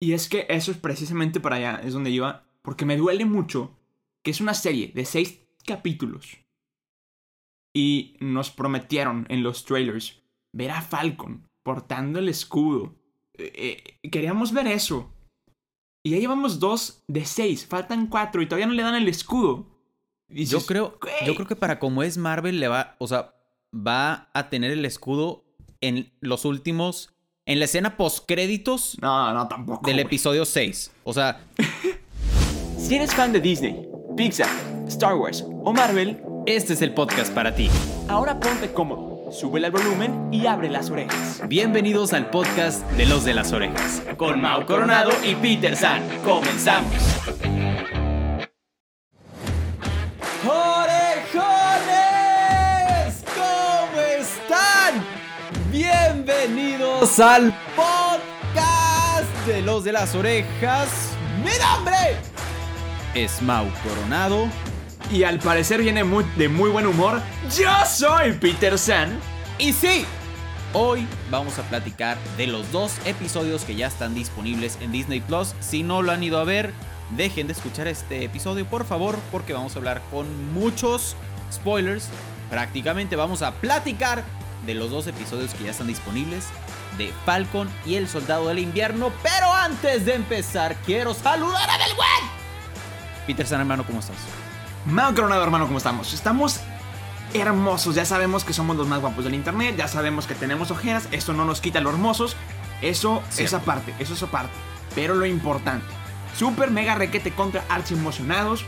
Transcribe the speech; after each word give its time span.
Y 0.00 0.12
es 0.14 0.28
que 0.28 0.46
eso 0.48 0.70
es 0.70 0.78
precisamente 0.78 1.40
para 1.40 1.56
allá, 1.56 1.80
es 1.84 1.92
donde 1.92 2.10
iba, 2.10 2.46
porque 2.62 2.86
me 2.86 2.96
duele 2.96 3.24
mucho 3.26 3.76
que 4.22 4.30
es 4.30 4.40
una 4.40 4.54
serie 4.54 4.92
de 4.94 5.04
seis 5.04 5.40
capítulos. 5.66 6.38
Y 7.74 8.16
nos 8.20 8.50
prometieron 8.50 9.26
en 9.28 9.42
los 9.42 9.64
trailers 9.64 10.20
ver 10.52 10.70
a 10.70 10.82
Falcon 10.82 11.46
portando 11.62 12.18
el 12.18 12.28
escudo. 12.28 12.94
Eh, 13.34 13.92
eh, 14.02 14.08
queríamos 14.10 14.52
ver 14.52 14.66
eso. 14.66 15.12
Y 16.02 16.10
ya 16.10 16.18
llevamos 16.18 16.58
dos 16.58 17.02
de 17.06 17.24
seis, 17.24 17.66
faltan 17.66 18.06
cuatro 18.06 18.40
y 18.40 18.46
todavía 18.46 18.66
no 18.66 18.72
le 18.72 18.82
dan 18.82 18.94
el 18.94 19.08
escudo. 19.08 19.66
yo 20.28 20.64
creo, 20.64 20.98
yo 21.26 21.34
creo 21.34 21.46
que 21.46 21.56
para 21.56 21.78
como 21.78 22.02
es 22.02 22.16
Marvel 22.16 22.58
le 22.58 22.68
va, 22.68 22.96
o 22.98 23.06
sea, 23.06 23.34
va 23.74 24.30
a 24.32 24.48
tener 24.48 24.72
el 24.72 24.84
escudo 24.86 25.44
en 25.82 26.12
los 26.20 26.44
últimos, 26.46 27.14
en 27.50 27.58
la 27.58 27.64
escena 27.64 27.96
post 27.96 28.26
créditos. 28.28 28.96
No, 29.02 29.34
no 29.34 29.48
tampoco. 29.48 29.84
Del 29.84 29.98
episodio 29.98 30.44
6. 30.44 30.92
O 31.02 31.12
sea, 31.12 31.40
si 32.78 32.94
eres 32.94 33.12
fan 33.12 33.32
de 33.32 33.40
Disney, 33.40 33.88
Pixar, 34.16 34.48
Star 34.86 35.14
Wars 35.14 35.44
o 35.64 35.72
Marvel, 35.72 36.22
este 36.46 36.74
es 36.74 36.82
el 36.82 36.94
podcast 36.94 37.34
para 37.34 37.52
ti. 37.52 37.68
Ahora 38.08 38.38
ponte 38.38 38.72
cómodo, 38.72 39.32
sube 39.32 39.58
el 39.58 39.70
volumen 39.72 40.32
y 40.32 40.46
abre 40.46 40.70
las 40.70 40.90
orejas. 40.90 41.42
Bienvenidos 41.48 42.12
al 42.12 42.30
podcast 42.30 42.88
de 42.92 43.06
los 43.06 43.24
de 43.24 43.34
las 43.34 43.52
orejas. 43.52 44.00
Con 44.16 44.40
Mau 44.40 44.64
Coronado 44.64 45.10
y 45.24 45.34
Peter 45.34 45.74
San. 45.74 46.02
Comenzamos. 46.24 46.94
Bienvenidos 57.00 57.20
al 57.20 57.58
podcast 57.76 59.46
de 59.46 59.62
los 59.62 59.84
de 59.84 59.92
las 59.92 60.14
orejas. 60.14 60.90
¡Mi 61.38 61.52
nombre! 61.58 61.96
Es 63.14 63.40
Mau 63.40 63.66
Coronado 63.82 64.46
y 65.10 65.22
al 65.22 65.38
parecer 65.38 65.80
viene 65.80 66.04
de 66.36 66.48
muy 66.50 66.68
buen 66.68 66.86
humor, 66.86 67.22
yo 67.56 67.70
soy 67.86 68.34
Peter 68.34 68.78
San. 68.78 69.18
Y 69.58 69.72
sí, 69.72 70.04
hoy 70.74 71.06
vamos 71.30 71.58
a 71.58 71.62
platicar 71.62 72.18
de 72.36 72.46
los 72.46 72.70
dos 72.70 72.92
episodios 73.06 73.64
que 73.64 73.76
ya 73.76 73.86
están 73.86 74.14
disponibles 74.14 74.76
en 74.82 74.92
Disney 74.92 75.22
Plus. 75.22 75.54
Si 75.60 75.82
no 75.82 76.02
lo 76.02 76.12
han 76.12 76.22
ido 76.22 76.38
a 76.38 76.44
ver, 76.44 76.74
dejen 77.16 77.46
de 77.46 77.54
escuchar 77.54 77.88
este 77.88 78.24
episodio, 78.24 78.66
por 78.66 78.84
favor, 78.84 79.18
porque 79.32 79.54
vamos 79.54 79.74
a 79.74 79.78
hablar 79.78 80.02
con 80.10 80.52
muchos 80.52 81.16
spoilers. 81.50 82.08
Prácticamente 82.50 83.16
vamos 83.16 83.40
a 83.40 83.52
platicar 83.52 84.22
de 84.66 84.74
los 84.74 84.90
dos 84.90 85.06
episodios 85.06 85.54
que 85.54 85.64
ya 85.64 85.70
están 85.70 85.86
disponibles 85.86 86.44
de 86.96 87.12
Falcon 87.24 87.68
y 87.86 87.96
el 87.96 88.08
Soldado 88.08 88.48
del 88.48 88.58
Invierno. 88.58 89.12
Pero 89.22 89.52
antes 89.52 90.04
de 90.04 90.14
empezar, 90.14 90.76
quiero 90.86 91.14
saludar 91.14 91.68
a 91.68 91.78
Del 91.78 91.96
Peter 93.26 93.46
San, 93.46 93.60
hermano, 93.60 93.84
¿cómo 93.84 94.00
estás? 94.00 94.16
Mau 94.86 95.14
Coronado, 95.14 95.42
hermano, 95.44 95.66
¿cómo 95.66 95.78
estamos? 95.78 96.12
Estamos 96.14 96.60
hermosos, 97.34 97.94
ya 97.94 98.04
sabemos 98.04 98.44
que 98.44 98.52
somos 98.52 98.76
los 98.76 98.88
más 98.88 99.00
guapos 99.00 99.24
del 99.24 99.34
internet, 99.34 99.76
ya 99.76 99.88
sabemos 99.88 100.26
que 100.26 100.34
tenemos 100.34 100.70
ojeras, 100.70 101.06
eso 101.12 101.32
no 101.32 101.44
nos 101.44 101.60
quita 101.60 101.80
lo 101.80 101.90
hermosos, 101.90 102.36
eso 102.82 103.22
es 103.36 103.54
aparte, 103.54 103.94
eso 103.98 104.14
es 104.14 104.22
aparte. 104.22 104.52
Pero 104.94 105.14
lo 105.14 105.26
importante, 105.26 105.86
super 106.36 106.70
mega 106.70 106.94
requete 106.94 107.32
contra 107.32 107.64
archi 107.68 107.94
emocionados, 107.94 108.64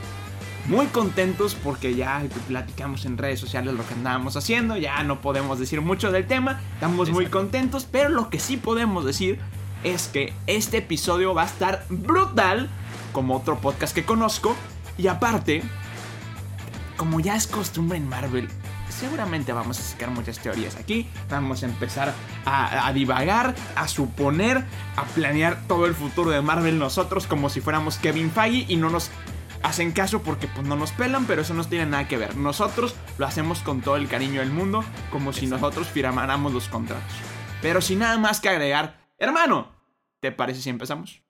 muy 0.67 0.87
contentos 0.87 1.55
porque 1.55 1.95
ya 1.95 2.23
platicamos 2.49 3.05
en 3.05 3.19
redes 3.19 3.41
sociales 3.41 3.75
lo 3.75 3.87
que 3.87 3.95
andábamos 3.95 4.37
haciendo, 4.37 4.77
ya 4.77 5.03
no 5.03 5.21
podemos 5.21 5.59
decir 5.59 5.81
mucho 5.81 6.13
del 6.13 6.27
tema, 6.27 6.61
estamos 6.75 7.11
muy 7.11 7.27
contentos, 7.27 7.87
pero 7.91 8.09
lo 8.09 8.31
que 8.31 8.39
sí 8.39 8.57
podemos 8.57 9.05
decir 9.05 9.39
es 9.83 10.09
que 10.09 10.33
este 10.47 10.79
episodio 10.79 11.35
va 11.35 11.43
a 11.43 11.47
estar 11.47 11.85
brutal, 11.89 12.71
como 13.13 13.37
otro 13.37 13.59
podcast 13.59 13.95
que 13.95 14.05
conozco, 14.05 14.55
y 14.97 15.09
aparte 15.09 15.63
como 16.97 17.19
ya 17.19 17.35
es 17.35 17.49
costumbre 17.49 17.99
en 17.99 18.09
Marvel, 18.09 18.49
seguramente 18.93 19.53
vamos 19.53 19.81
a 19.81 19.83
sacar 19.83 20.11
muchas 20.11 20.39
teorías 20.39 20.77
aquí. 20.77 21.09
Vamos 21.29 21.63
a 21.63 21.67
empezar 21.67 22.15
a, 22.45 22.93
divagar, 22.93 23.55
a 23.75 23.89
suponer, 23.89 24.65
a 24.97 25.05
planear 25.07 25.63
todo 25.67 25.87
el 25.87 25.95
futuro 25.95 26.31
de 26.31 26.41
Marvel 26.43 26.79
nosotros 26.79 27.27
como 27.27 27.49
si 27.49 27.61
fuéramos 27.61 27.97
Kevin 27.97 28.31
Feige 28.31 28.73
y 28.73 28.77
no 28.77 28.91
nos 28.91 29.11
hacen 29.63 29.93
caso 29.93 30.23
porque 30.23 30.49
pues 30.49 30.67
no 30.67 30.77
nos 30.77 30.93
pelan, 30.93 31.27
pero 31.27 31.43
eso 31.43 31.55
no 31.55 31.65
tiene 31.65 31.87
nada 31.87 32.09
que 32.09 32.17
ver. 32.19 32.37
Nosotros 32.37 32.95
lo 33.19 33.27
hacemos 33.27 33.61
con 33.61 33.81
todo 33.81 33.97
el 33.97 34.09
cariño 34.09 34.41
del 34.41 34.51
mundo, 34.51 34.85
como 35.11 35.33
si 35.33 35.47
nosotros 35.47 35.89
firmáramos 35.89 36.53
los 36.53 36.69
contratos. 36.69 37.13
Pero 37.61 37.81
sin 37.81 38.01
nada 38.01 38.19
más 38.19 38.41
que 38.41 38.49
agregar, 38.49 38.99
hermano, 39.19 39.73
¿te 40.21 40.33
parece 40.33 40.61
si 40.61 40.71
empezamos? 40.71 41.23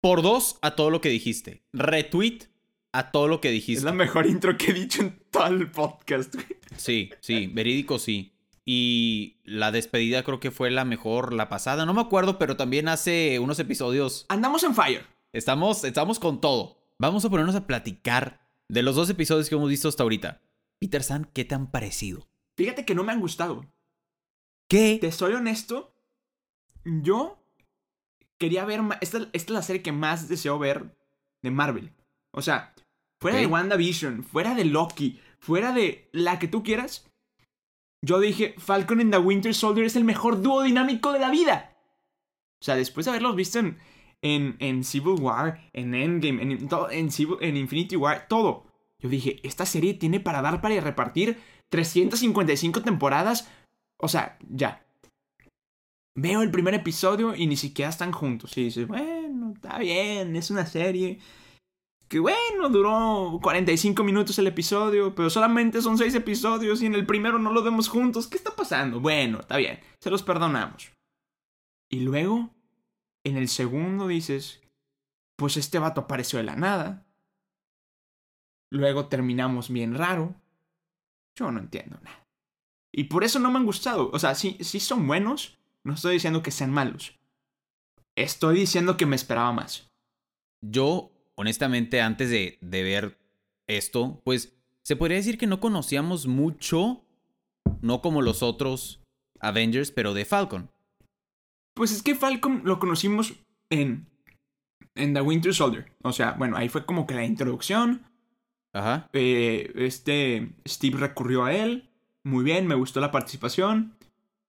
Por 0.00 0.22
dos 0.22 0.58
a 0.62 0.72
todo 0.72 0.90
lo 0.90 1.00
que 1.00 1.08
dijiste. 1.08 1.64
Retweet 1.72 2.48
a 2.92 3.10
todo 3.10 3.28
lo 3.28 3.40
que 3.40 3.50
dijiste. 3.50 3.80
Es 3.80 3.84
la 3.84 3.92
mejor 3.92 4.26
intro 4.26 4.56
que 4.56 4.70
he 4.70 4.74
dicho 4.74 5.02
en 5.02 5.22
todo 5.30 5.46
el 5.46 5.70
podcast, 5.70 6.34
Sí, 6.76 7.10
sí, 7.20 7.48
verídico 7.48 7.98
sí. 7.98 8.34
Y 8.64 9.40
la 9.44 9.72
despedida 9.72 10.22
creo 10.22 10.40
que 10.40 10.50
fue 10.50 10.70
la 10.70 10.84
mejor, 10.84 11.32
la 11.32 11.48
pasada. 11.48 11.86
No 11.86 11.94
me 11.94 12.02
acuerdo, 12.02 12.38
pero 12.38 12.56
también 12.56 12.88
hace 12.88 13.38
unos 13.38 13.58
episodios. 13.58 14.26
Andamos 14.28 14.62
en 14.62 14.74
fire. 14.74 15.06
Estamos, 15.32 15.84
estamos 15.84 16.18
con 16.18 16.40
todo. 16.40 16.77
Vamos 17.00 17.24
a 17.24 17.30
ponernos 17.30 17.54
a 17.54 17.66
platicar 17.66 18.40
de 18.68 18.82
los 18.82 18.96
dos 18.96 19.08
episodios 19.08 19.48
que 19.48 19.54
hemos 19.54 19.68
visto 19.68 19.88
hasta 19.88 20.02
ahorita. 20.02 20.42
Peter 20.80 21.02
San, 21.02 21.26
¿qué 21.32 21.44
te 21.44 21.54
han 21.54 21.70
parecido? 21.70 22.28
Fíjate 22.56 22.84
que 22.84 22.94
no 22.94 23.04
me 23.04 23.12
han 23.12 23.20
gustado. 23.20 23.64
¿Qué? 24.68 24.98
Te 25.00 25.12
soy 25.12 25.34
honesto. 25.34 25.94
Yo 26.84 27.38
quería 28.38 28.64
ver. 28.64 28.80
Esta, 29.00 29.18
esta 29.18 29.32
es 29.32 29.50
la 29.50 29.62
serie 29.62 29.82
que 29.82 29.92
más 29.92 30.28
deseo 30.28 30.58
ver 30.58 30.96
de 31.42 31.50
Marvel. 31.52 31.92
O 32.32 32.42
sea, 32.42 32.74
fuera 33.20 33.38
de 33.38 33.46
WandaVision, 33.46 34.24
fuera 34.24 34.54
de 34.54 34.64
Loki, 34.64 35.20
fuera 35.38 35.72
de 35.72 36.08
la 36.12 36.40
que 36.40 36.48
tú 36.48 36.64
quieras, 36.64 37.08
yo 38.04 38.18
dije, 38.20 38.54
Falcon 38.58 39.00
and 39.00 39.12
the 39.12 39.18
Winter 39.18 39.54
Soldier 39.54 39.86
es 39.86 39.96
el 39.96 40.04
mejor 40.04 40.42
dúo 40.42 40.62
dinámico 40.62 41.12
de 41.12 41.20
la 41.20 41.30
vida. 41.30 41.76
O 42.60 42.64
sea, 42.64 42.74
después 42.74 43.06
de 43.06 43.10
haberlos 43.10 43.36
visto 43.36 43.60
en, 43.60 43.78
en, 44.22 44.56
en 44.58 44.84
Civil 44.84 45.20
War, 45.20 45.68
en 45.72 45.94
Endgame, 45.94 46.42
en, 46.42 46.68
en, 46.90 47.56
Infinity 47.56 47.96
War, 47.96 48.26
todo. 48.28 48.66
Yo 49.00 49.08
dije, 49.08 49.40
esta 49.42 49.64
serie 49.64 49.94
tiene 49.94 50.20
para 50.20 50.42
dar 50.42 50.60
para 50.60 50.80
repartir 50.80 51.38
355 51.68 52.82
temporadas. 52.82 53.50
O 54.00 54.08
sea, 54.08 54.38
ya. 54.48 54.84
Veo 56.16 56.42
el 56.42 56.50
primer 56.50 56.74
episodio 56.74 57.34
y 57.34 57.46
ni 57.46 57.56
siquiera 57.56 57.90
están 57.90 58.10
juntos. 58.10 58.56
Y 58.56 58.64
dices, 58.64 58.88
bueno, 58.88 59.52
está 59.54 59.78
bien, 59.78 60.34
es 60.34 60.50
una 60.50 60.66
serie 60.66 61.20
que 62.08 62.18
bueno, 62.18 62.70
duró 62.70 63.38
45 63.42 64.02
minutos 64.02 64.38
el 64.38 64.46
episodio, 64.46 65.14
pero 65.14 65.28
solamente 65.28 65.82
son 65.82 65.98
6 65.98 66.14
episodios 66.14 66.80
y 66.80 66.86
en 66.86 66.94
el 66.94 67.04
primero 67.04 67.38
no 67.38 67.52
lo 67.52 67.62
vemos 67.62 67.88
juntos. 67.88 68.26
¿Qué 68.26 68.38
está 68.38 68.56
pasando? 68.56 68.98
Bueno, 68.98 69.40
está 69.40 69.58
bien, 69.58 69.78
se 70.00 70.10
los 70.10 70.22
perdonamos. 70.22 70.90
Y 71.90 72.00
luego, 72.00 72.50
en 73.24 73.36
el 73.36 73.48
segundo 73.48 74.08
dices, 74.08 74.60
pues 75.36 75.56
este 75.56 75.78
vato 75.78 76.02
apareció 76.02 76.38
de 76.38 76.44
la 76.44 76.56
nada. 76.56 77.06
Luego 78.70 79.08
terminamos 79.08 79.70
bien 79.70 79.94
raro. 79.94 80.34
Yo 81.36 81.50
no 81.50 81.60
entiendo 81.60 81.98
nada. 82.02 82.26
Y 82.92 83.04
por 83.04 83.24
eso 83.24 83.38
no 83.38 83.50
me 83.50 83.58
han 83.58 83.66
gustado. 83.66 84.10
O 84.12 84.18
sea, 84.18 84.34
sí, 84.34 84.58
sí 84.60 84.80
son 84.80 85.06
buenos. 85.06 85.58
No 85.84 85.94
estoy 85.94 86.14
diciendo 86.14 86.42
que 86.42 86.50
sean 86.50 86.72
malos. 86.72 87.18
Estoy 88.16 88.58
diciendo 88.58 88.96
que 88.96 89.06
me 89.06 89.16
esperaba 89.16 89.52
más. 89.52 89.88
Yo 90.60 91.12
honestamente, 91.38 92.00
antes 92.00 92.30
de, 92.30 92.58
ver 92.60 93.16
esto, 93.68 94.20
pues 94.24 94.56
se 94.82 94.96
podría 94.96 95.18
decir 95.18 95.38
que 95.38 95.46
no 95.46 95.60
conocíamos 95.60 96.26
mucho, 96.26 97.04
no 97.80 98.02
como 98.02 98.22
los 98.22 98.42
otros 98.42 99.00
Avengers, 99.38 99.92
pero 99.92 100.14
de 100.14 100.24
Falcon. 100.24 100.68
Pues 101.78 101.92
es 101.92 102.02
que 102.02 102.16
Falcon 102.16 102.62
lo 102.64 102.80
conocimos 102.80 103.34
en, 103.70 104.08
en 104.96 105.14
The 105.14 105.20
Winter 105.20 105.54
Soldier. 105.54 105.92
O 106.02 106.10
sea, 106.10 106.32
bueno, 106.32 106.56
ahí 106.56 106.68
fue 106.68 106.84
como 106.84 107.06
que 107.06 107.14
la 107.14 107.24
introducción. 107.24 108.02
Ajá. 108.72 109.08
Eh, 109.12 109.72
este 109.76 110.50
Steve 110.66 110.98
recurrió 110.98 111.44
a 111.44 111.54
él. 111.54 111.88
Muy 112.24 112.42
bien, 112.42 112.66
me 112.66 112.74
gustó 112.74 112.98
la 113.00 113.12
participación. 113.12 113.94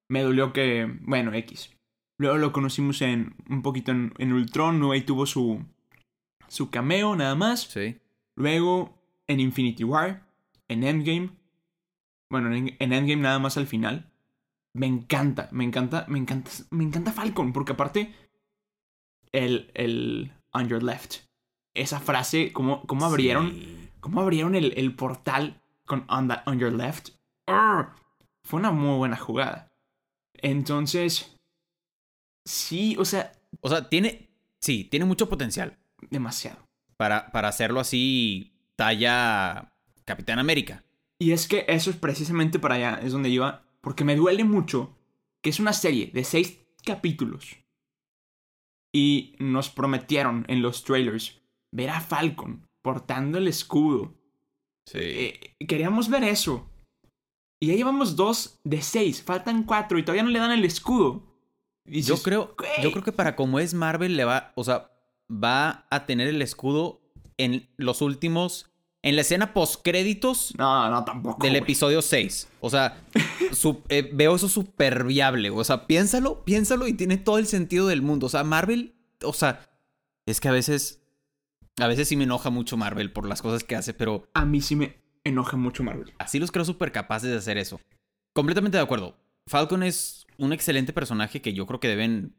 Me 0.08 0.24
dolió 0.24 0.54
que, 0.54 0.92
bueno, 1.02 1.32
X. 1.36 1.70
Luego 2.18 2.40
lo 2.40 2.52
conocimos 2.52 3.00
en 3.04 3.36
un 3.48 3.62
poquito 3.62 3.92
en, 3.92 4.12
en 4.18 4.34
Ultron, 4.34 4.82
ahí 4.92 5.02
tuvo 5.02 5.28
su, 5.28 5.64
su 6.48 6.72
cameo 6.72 7.16
nada 7.16 7.36
más. 7.36 7.62
Sí. 7.62 7.98
Luego 8.36 8.98
en 9.28 9.40
Infinity 9.40 9.84
War, 9.84 10.26
en 10.68 10.84
Endgame. 10.84 11.30
Bueno, 12.32 12.52
en, 12.56 12.76
Endgame 12.80 13.18
nada 13.18 13.38
más 13.38 13.56
al 13.56 13.68
final. 13.68 14.09
Me 14.76 14.86
encanta, 14.86 15.50
me 15.52 15.64
encanta, 15.64 16.06
me 16.08 16.20
encanta, 16.20 16.52
me 16.70 16.84
encanta 16.84 17.12
Falcon, 17.12 17.54
porque 17.54 17.74
aparte 17.74 18.14
el, 19.32 19.72
el 19.74 20.32
on 20.54 20.68
your 20.68 20.84
left. 20.84 21.18
Esa 21.76 22.00
frase, 22.00 22.52
cómo, 22.52 22.86
cómo 22.86 23.06
abrieron, 23.06 23.54
cómo 24.00 24.22
abrieron 24.22 24.56
el, 24.56 24.74
el, 24.78 24.96
portal 24.96 25.62
con 25.86 26.06
on, 26.10 26.28
that, 26.28 26.48
on 26.48 26.60
your 26.60 26.74
left. 26.74 27.10
Fue 28.46 28.60
una 28.60 28.72
muy 28.72 28.98
buena 28.98 29.18
jugada. 29.18 29.68
Entonces, 30.34 31.36
sí, 32.46 32.96
o 32.98 33.06
sea... 33.06 33.32
O 33.62 33.70
sea, 33.70 33.90
tiene, 33.90 34.30
sí, 34.60 34.84
tiene 34.84 35.06
mucho 35.06 35.30
potencial. 35.30 35.78
Demasiado. 36.10 36.58
Para, 36.98 37.32
para 37.32 37.48
hacerlo 37.48 37.80
así, 37.80 38.54
talla 38.76 39.74
Capitán 40.06 40.40
América. 40.40 40.84
Y 41.20 41.32
es 41.32 41.48
que 41.48 41.66
eso 41.68 41.90
es 41.90 41.98
precisamente 41.98 42.60
para 42.60 42.76
allá, 42.76 43.00
es 43.04 43.12
donde 43.12 43.30
iba, 43.30 43.64
porque 43.82 44.04
me 44.04 44.16
duele 44.16 44.44
mucho 44.44 44.98
que 45.42 45.50
es 45.50 45.60
una 45.60 45.74
serie 45.74 46.12
de 46.14 46.24
seis 46.24 46.60
capítulos. 46.84 47.58
Y 48.94 49.36
nos 49.40 49.70
prometieron 49.70 50.46
en 50.48 50.62
los 50.62 50.84
trailers 50.84 51.42
ver 51.72 51.92
a 51.92 52.02
Falcon 52.02 52.68
portando 52.82 53.38
el 53.38 53.48
escudo. 53.48 54.16
Sí. 54.86 55.00
Eh, 55.00 55.56
queríamos 55.68 56.10
ver 56.10 56.24
eso. 56.24 56.70
Y 57.62 57.68
ya 57.68 57.76
llevamos 57.76 58.16
dos 58.16 58.60
de 58.64 58.82
seis, 58.82 59.22
faltan 59.22 59.64
cuatro 59.64 60.00
y 60.00 60.04
todavía 60.04 60.24
no 60.24 60.30
le 60.30 60.40
dan 60.40 60.52
el 60.52 60.66
escudo. 60.66 61.30
Yo 61.86 62.18
creo, 62.18 62.56
yo 62.82 62.92
creo 62.92 63.04
que 63.04 63.12
para 63.12 63.36
como 63.36 63.60
es 63.60 63.74
Marvel 63.74 64.16
le 64.16 64.24
va, 64.24 64.54
o 64.56 64.64
sea, 64.64 64.92
va 65.32 65.88
a 65.90 66.06
tener 66.06 66.28
el 66.28 66.42
escudo 66.42 67.02
en 67.38 67.70
los 67.78 68.02
últimos, 68.02 68.72
en 69.02 69.16
la 69.16 69.22
escena 69.22 69.54
post 69.54 69.82
créditos 69.84 70.54
No, 70.58 70.90
no, 70.90 71.06
tampoco. 71.06 71.42
del 71.46 71.56
episodio 71.56 72.02
6. 72.02 72.50
O 72.60 72.70
sea, 72.70 73.02
su- 73.54 73.82
eh, 73.90 74.10
veo 74.14 74.36
eso 74.36 74.50
súper 74.50 75.06
viable. 75.06 75.50
O 75.50 75.64
sea, 75.64 75.88
piénsalo, 75.88 76.44
piénsalo 76.44 76.88
y 76.88 76.94
tiene 76.94 77.18
todo 77.18 77.38
el 77.38 77.48
sentido 77.48 77.88
del 77.88 78.02
mundo. 78.02 78.26
O 78.28 78.30
sea, 78.30 78.44
Marvel, 78.44 78.96
o 79.24 79.34
sea, 79.34 79.70
es 80.26 80.42
que 80.42 80.50
a 80.50 80.52
veces, 80.52 81.02
a 81.80 81.88
veces 81.88 82.08
sí 82.10 82.16
me 82.18 82.26
enoja 82.26 82.50
mucho 82.50 82.76
Marvel 82.78 83.12
por 83.14 83.26
las 83.28 83.42
cosas 83.42 83.64
que 83.64 83.76
hace, 83.76 83.94
pero 83.94 84.28
A 84.34 84.44
mí 84.46 84.62
sí 84.62 84.76
me 84.76 84.98
enoja 85.24 85.56
mucho 85.58 85.84
Marvel. 85.84 86.14
así 86.20 86.40
los 86.40 86.52
creo 86.52 86.66
súper 86.66 86.92
capaces 86.92 87.30
de 87.30 87.38
hacer 87.38 87.58
eso. 87.58 87.80
Completamente 88.36 88.78
de 88.78 88.84
acuerdo. 88.84 89.18
Falcon 89.48 89.84
es 89.84 90.28
un 90.38 90.54
excelente 90.54 90.94
personaje 90.94 91.42
que 91.42 91.54
yo 91.54 91.66
creo 91.66 91.80
que 91.80 91.88
deben 91.88 92.36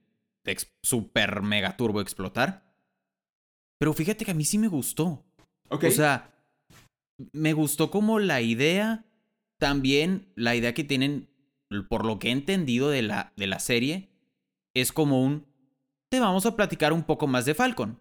super 0.82 1.42
mega 1.42 1.76
turbo 1.76 2.00
explotar. 2.00 2.70
Pero 3.78 3.92
fíjate 3.94 4.24
que 4.24 4.30
a 4.30 4.34
mí 4.34 4.44
sí 4.44 4.58
me 4.58 4.68
gustó. 4.68 5.24
Ok. 5.68 5.84
O 5.84 5.90
sea, 5.90 6.30
me 7.32 7.52
gustó 7.52 7.90
como 7.90 8.18
la 8.18 8.40
idea, 8.40 9.04
también 9.58 10.32
la 10.34 10.54
idea 10.54 10.74
que 10.74 10.84
tienen, 10.84 11.28
por 11.88 12.04
lo 12.04 12.18
que 12.18 12.28
he 12.28 12.32
entendido 12.32 12.90
de 12.90 13.02
la, 13.02 13.32
de 13.36 13.46
la 13.46 13.58
serie, 13.58 14.10
es 14.74 14.92
como 14.92 15.22
un, 15.22 15.46
te 16.08 16.20
vamos 16.20 16.46
a 16.46 16.56
platicar 16.56 16.92
un 16.92 17.04
poco 17.04 17.26
más 17.26 17.44
de 17.44 17.54
Falcon. 17.54 18.00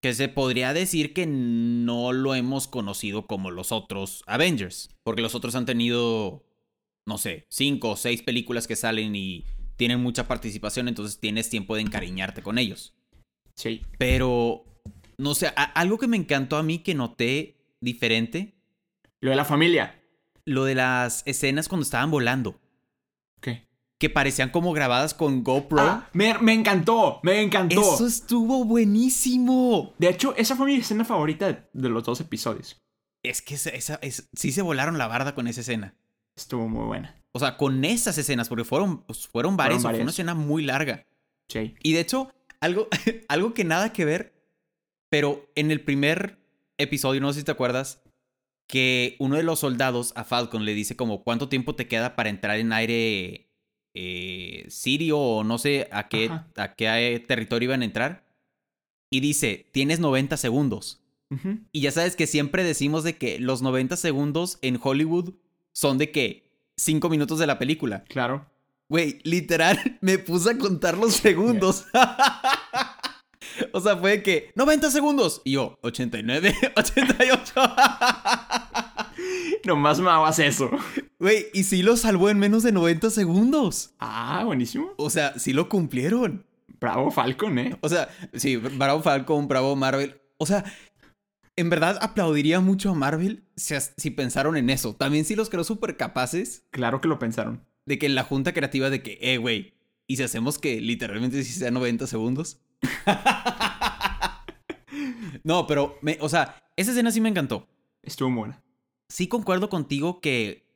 Que 0.00 0.12
se 0.12 0.28
podría 0.28 0.74
decir 0.74 1.14
que 1.14 1.26
no 1.26 2.12
lo 2.12 2.34
hemos 2.34 2.68
conocido 2.68 3.26
como 3.26 3.50
los 3.50 3.72
otros 3.72 4.22
Avengers. 4.26 4.90
Porque 5.02 5.22
los 5.22 5.34
otros 5.34 5.54
han 5.54 5.64
tenido, 5.64 6.44
no 7.06 7.16
sé, 7.16 7.46
cinco 7.48 7.92
o 7.92 7.96
seis 7.96 8.22
películas 8.22 8.66
que 8.66 8.76
salen 8.76 9.16
y 9.16 9.44
tienen 9.76 10.00
mucha 10.00 10.28
participación, 10.28 10.88
entonces 10.88 11.20
tienes 11.20 11.48
tiempo 11.48 11.74
de 11.74 11.82
encariñarte 11.82 12.42
con 12.42 12.58
ellos. 12.58 12.94
sí. 13.56 13.80
Pero, 13.98 14.64
no 15.16 15.34
sé, 15.34 15.52
algo 15.56 15.98
que 15.98 16.06
me 16.06 16.16
encantó 16.16 16.56
a 16.56 16.62
mí 16.62 16.80
que 16.80 16.94
noté 16.94 17.53
diferente, 17.84 18.54
Lo 19.20 19.30
de 19.30 19.36
la 19.36 19.44
familia. 19.44 20.00
lo 20.44 20.64
de 20.64 20.74
las 20.74 21.22
escenas 21.26 21.68
cuando 21.68 21.84
estaban 21.84 22.10
volando, 22.10 22.60
¿Qué? 23.40 23.66
que 23.98 24.10
parecían 24.10 24.50
como 24.50 24.72
grabadas 24.72 25.14
con 25.14 25.44
GoPro. 25.44 25.80
Ah, 25.80 26.08
me, 26.12 26.36
me 26.38 26.52
encantó, 26.52 27.20
me 27.22 27.40
encantó. 27.40 27.80
Eso 27.94 28.06
estuvo 28.06 28.64
buenísimo. 28.64 29.94
De 29.98 30.08
hecho, 30.08 30.34
esa 30.36 30.56
fue 30.56 30.66
mi 30.66 30.74
escena 30.76 31.04
favorita 31.04 31.46
de, 31.46 31.62
de 31.72 31.88
los 31.88 32.04
dos 32.04 32.20
episodios. 32.20 32.80
Es 33.22 33.40
que 33.40 33.54
esa, 33.54 33.70
esa- 33.70 33.98
es- 34.02 34.28
sí 34.34 34.52
se 34.52 34.62
volaron 34.62 34.98
la 34.98 35.06
barda 35.06 35.34
con 35.34 35.46
esa 35.48 35.60
escena. 35.60 35.94
Estuvo 36.36 36.68
muy 36.68 36.84
buena. 36.86 37.22
O 37.32 37.38
sea, 37.38 37.56
con 37.56 37.84
esas 37.84 38.18
escenas, 38.18 38.48
porque 38.48 38.64
fueron, 38.64 39.02
pues, 39.04 39.26
fueron 39.28 39.56
varias, 39.56 39.82
fue 39.82 40.00
una 40.00 40.10
escena 40.10 40.34
muy 40.34 40.64
larga. 40.64 41.06
Sí. 41.48 41.74
Y 41.82 41.92
de 41.94 42.00
hecho, 42.00 42.30
algo, 42.60 42.88
algo 43.28 43.54
que 43.54 43.64
nada 43.64 43.92
que 43.92 44.04
ver, 44.04 44.34
pero 45.08 45.48
en 45.54 45.70
el 45.70 45.80
primer 45.80 46.43
episodio, 46.78 47.20
no 47.20 47.32
sé 47.32 47.40
si 47.40 47.44
te 47.44 47.52
acuerdas, 47.52 48.02
que 48.66 49.16
uno 49.18 49.36
de 49.36 49.42
los 49.42 49.60
soldados 49.60 50.12
a 50.16 50.24
Falcon 50.24 50.64
le 50.64 50.74
dice 50.74 50.96
como 50.96 51.22
cuánto 51.22 51.48
tiempo 51.48 51.74
te 51.74 51.86
queda 51.86 52.16
para 52.16 52.30
entrar 52.30 52.58
en 52.58 52.72
aire 52.72 53.50
eh, 53.94 54.66
sirio 54.68 55.18
o 55.18 55.44
no 55.44 55.58
sé 55.58 55.88
a 55.92 56.08
qué, 56.08 56.26
Ajá. 56.26 56.48
a 56.56 56.74
qué 56.74 57.24
territorio 57.26 57.68
iban 57.68 57.82
a 57.82 57.86
entrar. 57.86 58.24
Y 59.10 59.20
dice, 59.20 59.66
tienes 59.72 60.00
90 60.00 60.36
segundos. 60.36 61.00
Y 61.72 61.80
ya 61.80 61.90
sabes 61.90 62.14
que 62.14 62.28
siempre 62.28 62.62
decimos 62.62 63.02
de 63.02 63.16
que 63.16 63.40
los 63.40 63.60
90 63.60 63.96
segundos 63.96 64.58
en 64.62 64.78
Hollywood 64.80 65.34
son 65.72 65.98
de 65.98 66.12
que 66.12 66.52
5 66.76 67.08
minutos 67.08 67.40
de 67.40 67.46
la 67.48 67.58
película. 67.58 68.04
Claro. 68.04 68.46
Güey, 68.88 69.18
literal, 69.24 69.98
me 70.00 70.18
puse 70.18 70.50
a 70.50 70.58
contar 70.58 70.96
los 70.96 71.14
segundos. 71.14 71.86
O 73.72 73.80
sea, 73.80 73.96
fue 73.96 74.22
que 74.22 74.50
90 74.54 74.90
segundos. 74.90 75.42
Y 75.44 75.52
yo, 75.52 75.78
89, 75.82 76.54
88. 76.76 77.52
Nomás 79.64 80.00
me 80.00 80.10
hagas 80.10 80.38
eso. 80.38 80.70
Güey, 81.18 81.46
y 81.52 81.64
sí 81.64 81.82
lo 81.82 81.96
salvó 81.96 82.30
en 82.30 82.38
menos 82.38 82.62
de 82.62 82.72
90 82.72 83.10
segundos. 83.10 83.94
Ah, 83.98 84.42
buenísimo. 84.44 84.92
O 84.96 85.10
sea, 85.10 85.38
sí 85.38 85.52
lo 85.52 85.68
cumplieron. 85.68 86.44
Bravo 86.80 87.10
Falcon, 87.10 87.58
¿eh? 87.58 87.78
O 87.80 87.88
sea, 87.88 88.08
sí, 88.34 88.56
bravo 88.56 89.02
Falcon, 89.02 89.48
bravo 89.48 89.74
Marvel. 89.76 90.20
O 90.36 90.46
sea, 90.46 90.64
en 91.56 91.70
verdad 91.70 91.98
aplaudiría 92.02 92.60
mucho 92.60 92.90
a 92.90 92.94
Marvel 92.94 93.44
si, 93.56 93.74
si 93.96 94.10
pensaron 94.10 94.56
en 94.56 94.68
eso. 94.70 94.94
También 94.94 95.24
sí 95.24 95.34
los 95.34 95.48
creo 95.48 95.64
súper 95.64 95.96
capaces 95.96 96.64
Claro 96.70 97.00
que 97.00 97.08
lo 97.08 97.18
pensaron. 97.18 97.64
de 97.86 97.98
que 97.98 98.06
en 98.06 98.14
la 98.14 98.24
junta 98.24 98.52
creativa 98.52 98.90
de 98.90 99.02
que, 99.02 99.18
eh, 99.22 99.38
güey, 99.38 99.74
¿y 100.06 100.16
si 100.16 100.24
hacemos 100.24 100.58
que 100.58 100.80
literalmente 100.80 101.42
sí 101.42 101.52
sea 101.52 101.70
90 101.70 102.06
segundos? 102.06 102.60
no, 105.44 105.66
pero, 105.66 105.98
me, 106.02 106.18
o 106.20 106.28
sea, 106.28 106.62
esa 106.76 106.90
escena 106.90 107.10
sí 107.10 107.20
me 107.20 107.28
encantó. 107.28 107.66
Estuvo 108.02 108.30
muy 108.30 108.40
buena. 108.40 108.62
Sí 109.08 109.28
concuerdo 109.28 109.68
contigo 109.68 110.20
que 110.20 110.66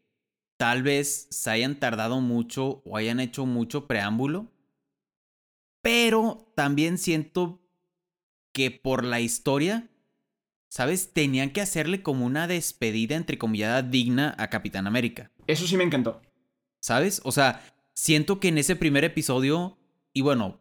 tal 0.57 0.83
vez 0.83 1.29
se 1.31 1.51
hayan 1.51 1.79
tardado 1.79 2.21
mucho 2.21 2.83
o 2.85 2.97
hayan 2.97 3.21
hecho 3.21 3.47
mucho 3.47 3.87
preámbulo, 3.87 4.51
pero 5.83 6.53
también 6.55 6.99
siento 6.99 7.61
que 8.53 8.71
por 8.71 9.05
la 9.05 9.21
historia, 9.21 9.89
¿sabes? 10.69 11.13
Tenían 11.13 11.51
que 11.51 11.61
hacerle 11.61 12.03
como 12.03 12.27
una 12.27 12.47
despedida 12.47 13.17
entrecomillada 13.17 13.83
digna 13.83 14.35
a 14.39 14.51
Capitán 14.51 14.87
América. 14.87 15.31
Eso 15.47 15.67
sí 15.67 15.77
me 15.77 15.85
encantó. 15.85 16.21
¿Sabes? 16.81 17.21
O 17.25 17.33
sea, 17.33 17.63
siento 17.95 18.41
que 18.41 18.49
en 18.49 18.59
ese 18.59 18.77
primer 18.77 19.05
episodio, 19.05 19.79
y 20.13 20.23
bueno, 20.23 20.61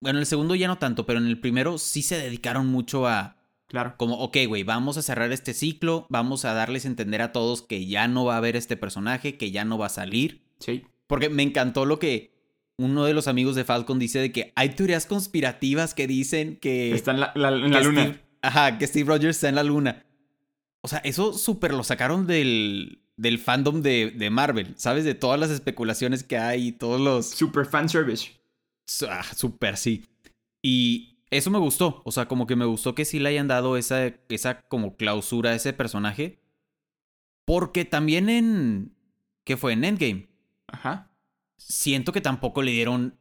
bueno, 0.00 0.18
en 0.18 0.20
el 0.22 0.26
segundo 0.26 0.54
ya 0.54 0.68
no 0.68 0.78
tanto, 0.78 1.06
pero 1.06 1.18
en 1.18 1.26
el 1.26 1.40
primero 1.40 1.78
sí 1.78 2.02
se 2.02 2.18
dedicaron 2.18 2.66
mucho 2.66 3.06
a, 3.06 3.36
Claro. 3.66 3.94
como, 3.98 4.16
ok, 4.20 4.36
güey, 4.46 4.62
vamos 4.62 4.96
a 4.96 5.02
cerrar 5.02 5.30
este 5.32 5.52
ciclo, 5.54 6.06
vamos 6.08 6.44
a 6.46 6.54
darles 6.54 6.84
a 6.84 6.88
entender 6.88 7.20
a 7.20 7.32
todos 7.32 7.60
que 7.62 7.86
ya 7.86 8.08
no 8.08 8.24
va 8.24 8.34
a 8.34 8.38
haber 8.38 8.56
este 8.56 8.76
personaje, 8.76 9.36
que 9.36 9.50
ya 9.50 9.64
no 9.64 9.76
va 9.76 9.86
a 9.86 9.90
salir. 9.90 10.42
Sí. 10.58 10.84
Porque 11.06 11.28
me 11.28 11.42
encantó 11.42 11.84
lo 11.84 11.98
que 11.98 12.32
uno 12.78 13.04
de 13.04 13.12
los 13.12 13.28
amigos 13.28 13.56
de 13.56 13.64
Falcon 13.64 13.98
dice 13.98 14.20
de 14.20 14.32
que 14.32 14.52
hay 14.56 14.70
teorías 14.70 15.04
conspirativas 15.06 15.92
que 15.94 16.06
dicen 16.06 16.56
que... 16.56 16.92
Está 16.94 17.10
en 17.10 17.20
la, 17.20 17.32
la- 17.34 17.48
en 17.50 17.70
la 17.72 17.78
que 17.80 17.84
luna. 17.84 18.02
Steve- 18.04 18.20
ajá, 18.40 18.78
que 18.78 18.86
Steve 18.86 19.08
Rogers 19.08 19.36
está 19.36 19.48
en 19.48 19.56
la 19.56 19.64
luna. 19.64 20.04
O 20.80 20.88
sea, 20.88 20.98
eso 21.00 21.32
súper 21.32 21.74
lo 21.74 21.82
sacaron 21.84 22.26
del, 22.26 23.00
del 23.16 23.38
fandom 23.38 23.82
de, 23.82 24.12
de 24.12 24.30
Marvel, 24.30 24.74
¿sabes? 24.76 25.04
De 25.04 25.14
todas 25.14 25.38
las 25.40 25.50
especulaciones 25.50 26.22
que 26.22 26.38
hay 26.38 26.68
y 26.68 26.72
todos 26.72 27.00
los... 27.00 27.26
Super 27.28 27.66
fan 27.66 27.88
service. 27.88 28.30
Ah, 29.08 29.22
súper, 29.34 29.76
sí. 29.76 30.04
Y 30.62 31.18
eso 31.30 31.50
me 31.50 31.58
gustó. 31.58 32.02
O 32.04 32.12
sea, 32.12 32.26
como 32.26 32.46
que 32.46 32.56
me 32.56 32.64
gustó 32.64 32.94
que 32.94 33.04
sí 33.04 33.18
le 33.18 33.28
hayan 33.30 33.48
dado 33.48 33.76
esa, 33.76 34.06
esa 34.28 34.62
como 34.62 34.96
clausura 34.96 35.50
a 35.50 35.54
ese 35.54 35.72
personaje. 35.72 36.40
Porque 37.44 37.84
también 37.84 38.28
en... 38.28 38.94
¿Qué 39.44 39.56
fue? 39.56 39.72
En 39.72 39.84
Endgame. 39.84 40.28
Ajá. 40.66 41.10
Siento 41.56 42.12
que 42.12 42.20
tampoco 42.20 42.62
le 42.62 42.72
dieron 42.72 43.18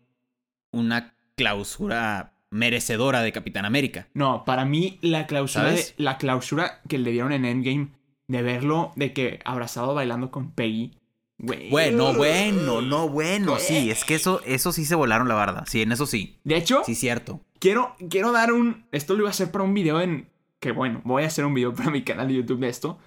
una 0.71 1.15
clausura 1.35 2.33
merecedora 2.49 3.21
de 3.21 3.31
Capitán 3.31 3.65
América. 3.65 4.09
No, 4.13 4.43
para 4.45 4.65
mí 4.65 4.99
la 5.01 5.27
clausura, 5.27 5.71
de- 5.71 5.93
la 5.97 6.17
clausura 6.17 6.81
que 6.87 6.97
le 6.97 7.11
dieron 7.11 7.31
en 7.31 7.45
Endgame 7.45 7.91
de 8.27 8.41
verlo 8.41 8.91
de 8.95 9.13
que 9.13 9.39
abrazado 9.45 9.93
bailando 9.93 10.31
con 10.31 10.51
Peggy. 10.51 10.96
Bueno, 11.39 12.13
bueno, 12.15 12.81
no, 12.81 13.07
bueno. 13.09 13.57
Sí, 13.59 13.91
es 13.91 14.03
que 14.03 14.15
eso, 14.15 14.41
eso 14.45 14.71
sí 14.71 14.85
se 14.85 14.95
volaron 14.95 15.27
la 15.27 15.35
barda. 15.35 15.65
Sí, 15.67 15.81
en 15.83 15.91
eso 15.91 16.05
sí. 16.07 16.39
De 16.43 16.55
hecho, 16.57 16.81
Sí, 16.83 16.95
cierto. 16.95 17.41
quiero, 17.59 17.95
quiero 18.09 18.31
dar 18.31 18.51
un. 18.51 18.85
Esto 18.91 19.13
lo 19.13 19.19
iba 19.19 19.29
a 19.29 19.31
hacer 19.31 19.51
para 19.51 19.63
un 19.63 19.73
video 19.73 20.01
en. 20.01 20.29
Que 20.59 20.71
bueno, 20.71 21.01
voy 21.03 21.23
a 21.23 21.27
hacer 21.27 21.45
un 21.45 21.53
video 21.53 21.73
para 21.75 21.91
mi 21.91 22.03
canal 22.03 22.27
de 22.27 22.33
YouTube 22.35 22.59
de 22.59 22.69
esto. 22.69 22.97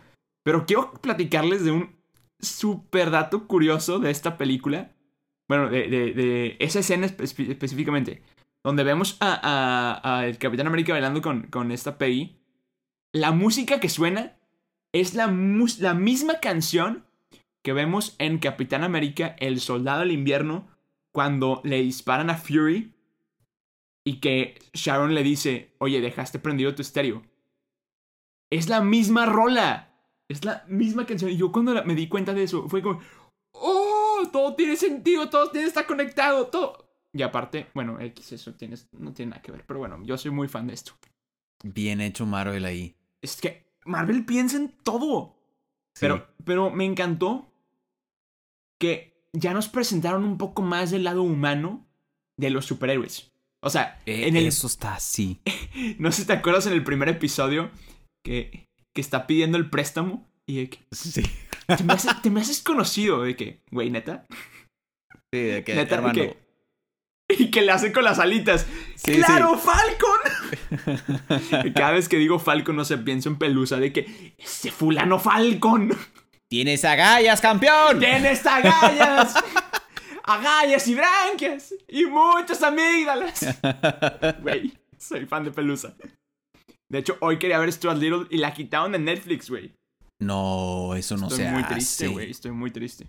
Pero 0.44 0.64
quiero 0.64 0.92
platicarles 0.92 1.64
de 1.64 1.72
un 1.72 1.96
super 2.38 3.10
dato 3.10 3.46
curioso 3.48 3.98
de 3.98 4.10
esta 4.12 4.38
película. 4.38 4.92
Bueno, 5.48 5.68
de, 5.68 5.88
de, 5.88 6.12
de 6.12 6.56
esa 6.60 6.78
escena 6.78 7.08
espe- 7.08 7.50
específicamente. 7.50 8.22
Donde 8.62 8.84
vemos 8.84 9.16
a, 9.20 9.40
a- 9.42 10.18
a 10.18 10.26
el 10.26 10.38
Capitán 10.38 10.68
América 10.68 10.92
bailando 10.92 11.20
con, 11.20 11.48
con 11.48 11.72
esta 11.72 11.98
Peggy. 11.98 12.36
La 13.12 13.32
música 13.32 13.80
que 13.80 13.88
suena 13.88 14.36
es 14.92 15.14
la, 15.14 15.26
la 15.80 15.94
misma 15.94 16.34
canción 16.40 17.04
que 17.62 17.72
vemos 17.72 18.14
en 18.18 18.38
Capitán 18.38 18.84
América, 18.84 19.36
el 19.38 19.60
Soldado 19.60 20.00
del 20.00 20.12
Invierno, 20.12 20.68
cuando 21.12 21.60
le 21.64 21.82
disparan 21.82 22.30
a 22.30 22.36
Fury 22.36 22.94
y 24.04 24.20
que 24.20 24.58
Sharon 24.72 25.14
le 25.14 25.22
dice, 25.22 25.74
oye, 25.78 26.00
dejaste 26.00 26.38
prendido 26.38 26.74
tu 26.74 26.82
estéreo. 26.82 27.22
Es 28.50 28.68
la 28.68 28.80
misma 28.80 29.26
rola. 29.26 29.94
Es 30.28 30.44
la 30.44 30.64
misma 30.68 31.06
canción. 31.06 31.30
Y 31.30 31.36
yo 31.36 31.52
cuando 31.52 31.84
me 31.84 31.94
di 31.94 32.08
cuenta 32.08 32.32
de 32.32 32.44
eso, 32.44 32.68
fue 32.68 32.82
como, 32.82 33.00
oh, 33.52 34.22
todo 34.32 34.54
tiene 34.54 34.76
sentido, 34.76 35.28
todo 35.28 35.50
tiene, 35.50 35.66
está 35.66 35.86
conectado, 35.86 36.46
todo. 36.46 36.88
Y 37.12 37.22
aparte, 37.22 37.66
bueno, 37.74 38.00
X, 38.00 38.32
eso 38.32 38.54
tienes, 38.54 38.88
no 38.92 39.12
tiene 39.12 39.30
nada 39.30 39.42
que 39.42 39.52
ver. 39.52 39.64
Pero 39.66 39.80
bueno, 39.80 39.98
yo 40.04 40.16
soy 40.16 40.30
muy 40.30 40.48
fan 40.48 40.68
de 40.68 40.74
esto. 40.74 40.92
Bien 41.62 42.00
hecho 42.00 42.24
Marvel 42.24 42.64
ahí. 42.64 42.96
Es 43.20 43.40
que 43.40 43.66
Marvel 43.84 44.24
piensa 44.24 44.56
en 44.56 44.70
todo. 44.82 45.36
Pero, 45.98 46.28
pero 46.44 46.70
me 46.70 46.84
encantó 46.84 47.49
que 48.80 49.22
ya 49.32 49.54
nos 49.54 49.68
presentaron 49.68 50.24
un 50.24 50.38
poco 50.38 50.62
más 50.62 50.90
del 50.90 51.04
lado 51.04 51.22
humano 51.22 51.86
de 52.36 52.50
los 52.50 52.66
superhéroes. 52.66 53.30
O 53.62 53.70
sea, 53.70 54.00
eh, 54.06 54.26
en 54.26 54.36
el... 54.36 54.46
eso 54.46 54.66
está 54.66 54.94
así. 54.94 55.40
no 55.98 56.10
sé 56.10 56.22
si 56.22 56.26
te 56.26 56.32
acuerdas 56.32 56.66
en 56.66 56.72
el 56.72 56.82
primer 56.82 57.08
episodio 57.08 57.70
que, 58.24 58.66
que 58.94 59.00
está 59.00 59.26
pidiendo 59.26 59.58
el 59.58 59.70
préstamo 59.70 60.26
y 60.46 60.66
que, 60.66 60.78
sí. 60.90 61.22
te, 61.66 61.84
me 62.30 62.40
haces, 62.40 62.62
conocido 62.62 63.22
de 63.22 63.36
que, 63.36 63.62
güey, 63.70 63.90
neta. 63.90 64.26
Sí, 65.32 65.40
de 65.40 65.62
que, 65.62 65.74
neta, 65.74 65.96
hermano. 65.96 66.22
y 67.28 67.50
que 67.50 67.62
le 67.62 67.70
hace 67.70 67.92
con 67.92 68.02
las 68.02 68.18
alitas. 68.18 68.66
¡Claro, 69.04 69.56
Falcon! 69.58 70.18
cada 71.74 71.92
vez 71.92 72.08
que 72.08 72.16
digo 72.16 72.38
Falcon 72.38 72.74
no 72.74 72.84
se 72.84 72.98
pienso 72.98 73.28
en 73.28 73.36
pelusa 73.36 73.76
de 73.76 73.92
que 73.92 74.34
ese 74.38 74.72
fulano 74.72 75.18
Falcon. 75.18 75.96
¡Tienes 76.50 76.84
agallas, 76.84 77.40
campeón! 77.40 78.00
¡Tienes 78.00 78.44
agallas! 78.44 79.34
agallas 80.24 80.88
y 80.88 80.94
branquias 80.96 81.74
y 81.86 82.06
muchas 82.06 82.60
amígdalas. 82.64 83.46
Güey, 84.42 84.72
soy 84.98 85.26
fan 85.26 85.44
de 85.44 85.52
Pelusa. 85.52 85.94
De 86.88 86.98
hecho, 86.98 87.16
hoy 87.20 87.38
quería 87.38 87.60
ver 87.60 87.72
Stuart 87.72 87.98
Little 87.98 88.26
y 88.30 88.38
la 88.38 88.52
quitaron 88.52 88.90
de 88.90 88.98
Netflix, 88.98 89.48
güey. 89.48 89.72
No, 90.20 90.96
eso 90.96 91.16
no 91.16 91.30
se 91.30 91.46
hace. 91.46 91.52
Estoy 91.52 91.54
muy 91.54 91.68
triste, 91.68 92.08
güey. 92.08 92.30
Estoy 92.32 92.50
muy 92.50 92.70
triste. 92.72 93.06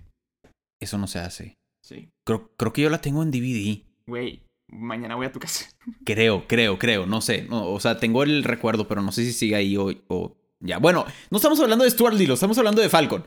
Eso 0.79 0.99
no 0.99 1.07
se 1.07 1.17
hace. 1.17 1.55
Sí. 1.83 2.09
Creo, 2.23 2.51
creo 2.57 2.73
que 2.73 2.83
yo 2.83 2.91
la 2.91 3.01
tengo 3.01 3.23
en 3.23 3.31
DVD. 3.31 3.81
Güey, 4.05 4.43
mañana 4.69 5.15
voy 5.15 5.25
a 5.25 5.31
tu 5.31 5.39
casa. 5.39 5.67
Creo, 6.05 6.47
creo, 6.47 6.77
creo. 6.77 7.07
No 7.07 7.21
sé. 7.21 7.47
o 7.49 7.79
sea, 7.79 7.97
tengo 7.97 8.21
el 8.21 8.43
recuerdo, 8.43 8.87
pero 8.87 9.01
no 9.01 9.11
sé 9.11 9.23
si 9.25 9.33
sigue 9.33 9.55
ahí 9.55 9.77
o, 9.77 9.91
o 10.09 10.37
ya. 10.61 10.77
Bueno, 10.77 11.05
no 11.29 11.37
estamos 11.37 11.59
hablando 11.59 11.83
de 11.83 11.91
Stuart 11.91 12.15
Little, 12.15 12.35
estamos 12.35 12.57
hablando 12.57 12.81
de 12.81 12.89
Falcon. 12.89 13.25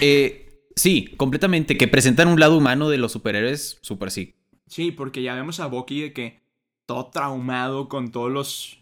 Eh. 0.00 0.42
Sí, 0.76 1.14
completamente. 1.16 1.78
Que 1.78 1.88
presentan 1.88 2.28
un 2.28 2.38
lado 2.38 2.58
humano 2.58 2.90
de 2.90 2.98
los 2.98 3.12
superhéroes, 3.12 3.78
súper 3.80 4.10
sí. 4.10 4.34
Sí, 4.66 4.92
porque 4.92 5.22
ya 5.22 5.34
vemos 5.34 5.58
a 5.58 5.66
Bucky 5.66 6.02
de 6.02 6.12
que 6.12 6.42
todo 6.86 7.06
traumado 7.06 7.88
con 7.88 8.10
todos 8.12 8.30
los. 8.30 8.80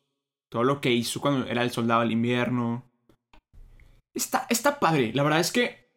Todo 0.51 0.65
lo 0.65 0.81
que 0.81 0.93
hizo 0.93 1.21
cuando 1.21 1.47
era 1.47 1.63
el 1.63 1.71
soldado 1.71 2.01
del 2.01 2.13
invierno. 2.13 2.85
Está, 4.15 4.47
está 4.51 4.81
padre. 4.81 5.13
La 5.15 5.23
verdad 5.23 5.41
es 5.41 5.53
que. 5.53 5.89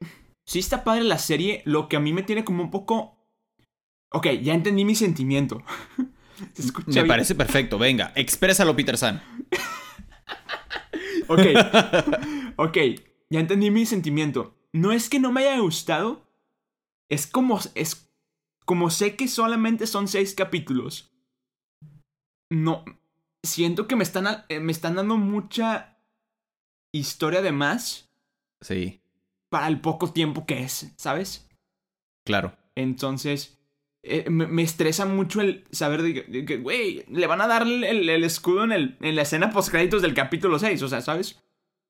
Sí 0.45 0.59
está 0.59 0.83
padre 0.83 1.03
la 1.03 1.17
serie. 1.17 1.61
Lo 1.65 1.89
que 1.89 1.97
a 1.97 1.99
mí 1.99 2.13
me 2.13 2.23
tiene 2.23 2.45
como 2.45 2.63
un 2.63 2.71
poco. 2.71 3.17
Ok, 4.11 4.27
ya 4.41 4.53
entendí 4.53 4.85
mi 4.85 4.95
sentimiento. 4.95 5.63
me 6.85 7.05
parece 7.05 7.33
perfecto. 7.33 7.77
Venga, 7.79 8.13
exprésalo, 8.15 8.75
Peter 8.75 8.97
San. 8.97 9.21
ok. 11.27 11.39
Ok, 12.59 12.75
ya 13.29 13.39
entendí 13.39 13.69
mi 13.69 13.85
sentimiento 13.85 14.57
no 14.77 14.91
es 14.91 15.09
que 15.09 15.19
no 15.19 15.31
me 15.31 15.41
haya 15.41 15.59
gustado, 15.59 16.25
es 17.09 17.27
como, 17.27 17.59
es 17.75 18.09
como 18.65 18.89
sé 18.89 19.15
que 19.15 19.27
solamente 19.27 19.87
son 19.87 20.07
seis 20.07 20.35
capítulos. 20.35 21.11
No, 22.51 22.85
siento 23.43 23.87
que 23.87 23.95
me 23.95 24.03
están, 24.03 24.45
eh, 24.49 24.59
me 24.59 24.71
están 24.71 24.95
dando 24.95 25.17
mucha 25.17 25.97
historia 26.93 27.41
de 27.41 27.51
más. 27.51 28.09
Sí. 28.61 29.01
Para 29.49 29.67
el 29.67 29.81
poco 29.81 30.11
tiempo 30.11 30.45
que 30.45 30.63
es, 30.63 30.93
¿sabes? 30.97 31.49
Claro. 32.25 32.57
Entonces, 32.75 33.56
eh, 34.09 34.29
me, 34.29 34.63
estresa 34.63 35.05
mucho 35.05 35.41
el 35.41 35.65
saber 35.71 36.01
de 36.01 36.45
que, 36.45 36.57
güey, 36.57 37.05
le 37.09 37.27
van 37.27 37.41
a 37.41 37.47
dar 37.47 37.63
el, 37.63 37.83
el, 37.83 38.23
escudo 38.23 38.63
en, 38.63 38.71
el, 38.71 38.97
en 39.01 39.15
la 39.15 39.23
escena 39.23 39.51
post 39.51 39.69
créditos 39.69 40.01
del 40.01 40.13
capítulo 40.13 40.59
6, 40.59 40.81
o 40.81 40.87
sea, 40.87 41.01
¿sabes? 41.01 41.39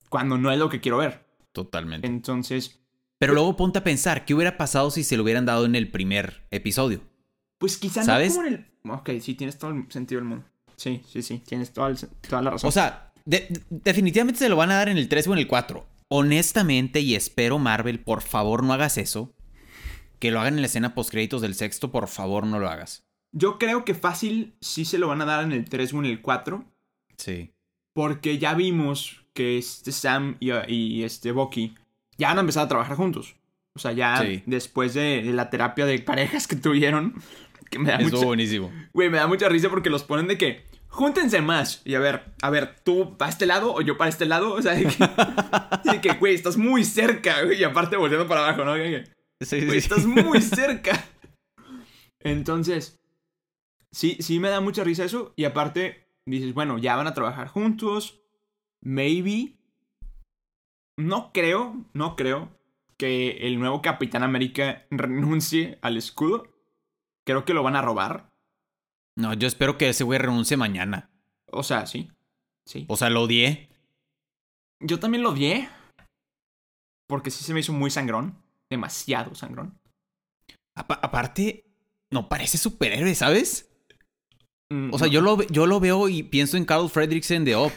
Cuando 0.10 0.38
no 0.38 0.52
es 0.52 0.60
lo 0.60 0.70
que 0.70 0.82
quiero 0.82 0.98
ver. 0.98 1.26
Totalmente. 1.52 2.08
Entonces. 2.08 2.80
Pero 3.20 3.34
luego 3.34 3.56
ponte 3.56 3.80
a 3.80 3.84
pensar, 3.84 4.26
¿qué 4.26 4.34
hubiera 4.34 4.58
pasado 4.58 4.92
si 4.92 5.04
se 5.04 5.18
lo 5.18 5.24
hubieran 5.24 5.46
dado 5.46 5.66
en 5.66 5.76
el 5.76 5.90
primer 5.90 6.46
episodio? 6.52 7.02
Pues 7.58 7.78
quizá 7.78 8.04
¿Sabes? 8.04 8.30
no 8.30 8.36
como 8.36 8.48
en 8.48 8.54
el. 8.54 8.92
Ok, 8.92 9.10
sí, 9.22 9.34
tienes 9.34 9.58
todo 9.58 9.72
el 9.72 9.92
sentido 9.92 10.22
del 10.22 10.30
mundo. 10.30 10.46
Sí, 10.76 11.02
sí, 11.08 11.24
sí, 11.24 11.40
tienes 11.40 11.74
toda, 11.74 11.90
la 11.90 12.52
razón. 12.52 12.68
O 12.68 12.72
sea, 12.72 13.12
definitivamente 13.26 14.40
se 14.40 14.50
lo 14.50 14.56
van 14.56 14.72
a 14.72 14.76
dar 14.76 14.90
en 14.90 14.98
el 14.98 15.10
3 15.10 15.28
o 15.28 15.34
en 15.34 15.40
el 15.40 15.48
4. 15.48 15.86
Honestamente, 16.10 17.02
y 17.02 17.16
espero, 17.16 17.58
Marvel, 17.60 18.00
por 18.00 18.22
favor 18.22 18.64
no 18.64 18.74
hagas 18.74 18.98
eso. 18.98 19.34
Que 20.20 20.32
lo 20.32 20.40
hagan 20.40 20.56
en 20.56 20.62
la 20.62 20.68
escena 20.68 20.96
post-créditos 20.96 21.42
del 21.42 21.56
sexto, 21.56 21.92
por 21.92 22.08
favor 22.08 22.46
no 22.46 22.60
lo 22.60 22.70
hagas. 22.70 23.08
Yo 23.32 23.60
creo 23.60 23.86
que 23.86 23.94
fácil 23.94 24.56
sí 24.62 24.86
se 24.86 24.98
lo 24.98 25.08
van 25.08 25.22
a 25.22 25.26
dar 25.26 25.44
en 25.44 25.52
el 25.52 25.66
3 25.66 25.94
o 25.94 26.00
en 26.00 26.06
el 26.06 26.22
4. 26.22 26.66
Sí. 27.18 27.52
Porque 27.94 28.38
ya 28.38 28.54
vimos 28.54 29.24
que 29.34 29.58
este 29.58 29.92
Sam 29.92 30.38
y, 30.40 31.04
este 31.04 31.32
Bucky 31.32 31.76
ya 32.18 32.32
han 32.32 32.40
empezado 32.40 32.66
a 32.66 32.70
trabajar 32.70 32.98
juntos. 32.98 33.36
O 33.76 33.80
sea, 33.80 33.92
ya 33.92 34.24
después 34.48 34.96
de, 34.96 35.22
la 35.26 35.52
terapia 35.52 35.86
de 35.86 36.00
parejas 36.00 36.48
que 36.48 36.56
tuvieron. 36.56 37.14
Que 37.70 37.80
me 37.80 37.90
da 37.90 37.98
Eso 37.98 38.24
buenísimo. 38.24 38.72
Güey, 38.94 39.10
me 39.10 39.18
da 39.18 39.28
mucha 39.28 39.50
risa 39.50 39.70
porque 39.70 39.90
los 39.90 40.04
ponen 40.04 40.30
de 40.30 40.38
que. 40.38 40.64
Júntense 40.88 41.42
más. 41.42 41.82
Y 41.84 41.96
a 41.96 42.00
ver, 42.00 42.24
a 42.42 42.50
ver, 42.50 42.78
tú 42.82 43.18
para 43.18 43.30
este 43.30 43.46
lado 43.46 43.74
o 43.74 43.82
yo 43.82 43.98
para 43.98 44.10
este 44.10 44.26
lado. 44.26 44.54
O 44.54 44.62
sea, 44.62 44.74
de 44.74 44.88
que, 46.02 46.14
güey, 46.20 46.34
estás 46.34 46.56
muy 46.56 46.86
cerca, 46.86 47.44
güey. 47.44 47.60
Y 47.60 47.66
aparte 47.66 47.98
volviendo 47.98 48.26
para 48.26 48.48
abajo, 48.48 48.64
¿no? 48.64 48.78
Sí, 49.42 49.60
sí, 49.60 49.66
güey, 49.66 49.78
estás 49.78 50.06
muy 50.06 50.42
cerca. 50.42 51.06
Entonces, 52.20 53.00
sí, 53.92 54.18
sí 54.20 54.40
me 54.40 54.50
da 54.50 54.62
mucha 54.62 54.84
risa 54.84 55.04
eso. 55.04 55.34
Y 55.36 55.46
aparte, 55.46 56.08
dices, 56.26 56.54
bueno, 56.54 56.78
ya 56.78 56.96
van 56.96 57.08
a 57.08 57.14
trabajar 57.14 57.48
juntos 57.48 58.22
maybe. 58.82 59.54
No 60.98 61.32
creo, 61.32 61.86
no 61.94 62.16
creo 62.16 62.58
que 62.98 63.48
el 63.48 63.60
nuevo 63.60 63.82
Capitán 63.82 64.24
América 64.24 64.88
renuncie 64.90 65.78
al 65.82 65.98
escudo. 65.98 66.48
Creo 67.26 67.46
que 67.46 67.54
lo 67.54 67.62
van 67.64 67.76
a 67.76 67.82
robar. 67.82 68.32
No, 69.16 69.34
yo 69.34 69.48
espero 69.48 69.78
que 69.78 69.90
ese 69.90 70.04
güey 70.04 70.20
renuncie 70.20 70.58
mañana. 70.58 71.12
O 71.52 71.64
sea, 71.64 71.86
sí. 71.86 72.10
Sí. 72.66 72.86
O 72.88 72.98
sea, 72.98 73.10
lo 73.10 73.24
odié. 73.24 73.70
Yo 74.80 75.00
también 75.00 75.24
lo 75.24 75.32
odié. 75.32 75.70
Porque 77.08 77.32
sí 77.32 77.44
se 77.44 77.54
me 77.54 77.60
hizo 77.60 77.74
muy 77.74 77.92
sangrón. 77.92 78.42
Demasiado 78.70 79.36
sangrón. 79.36 79.80
aparte, 80.76 81.66
no 82.12 82.30
parece 82.30 82.58
superhéroe, 82.58 83.16
¿sabes? 83.16 83.70
Mm, 84.70 84.94
o 84.94 85.00
sea, 85.00 85.08
yo, 85.08 85.22
lo, 85.22 85.42
yo 85.44 85.66
lo 85.66 85.80
veo 85.80 86.10
y 86.10 86.24
pienso 86.24 86.58
en 86.58 86.66
Carl 86.66 86.90
Fredrickson 86.90 87.46
de 87.46 87.56
Op 87.56 87.72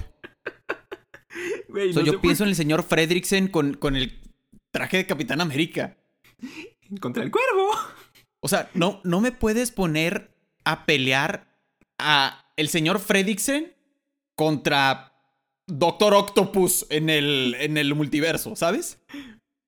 yo 2.05 2.21
pienso 2.21 2.45
en 2.45 2.51
el 2.51 2.57
señor 2.57 2.83
Fredrickson 2.83 3.49
con, 3.49 3.75
con 3.75 3.97
el 3.97 4.21
traje 4.73 4.99
de 4.99 5.07
Capitán 5.07 5.41
América. 5.41 5.97
Contra 7.01 7.23
el 7.23 7.31
cuervo. 7.31 7.71
O 8.41 8.49
sea, 8.49 8.71
no, 8.75 9.01
no 9.05 9.21
me 9.21 9.33
puedes 9.33 9.71
poner 9.71 10.35
a 10.65 10.87
pelear 10.87 11.57
a 11.99 12.53
el 12.57 12.69
señor 12.69 12.99
Fredrickson 12.99 13.67
contra 14.35 15.13
Doctor 15.67 16.15
Octopus 16.15 16.87
en 16.91 17.11
el, 17.11 17.55
en 17.61 17.77
el 17.77 17.95
multiverso, 17.95 18.57
¿sabes? 18.57 18.99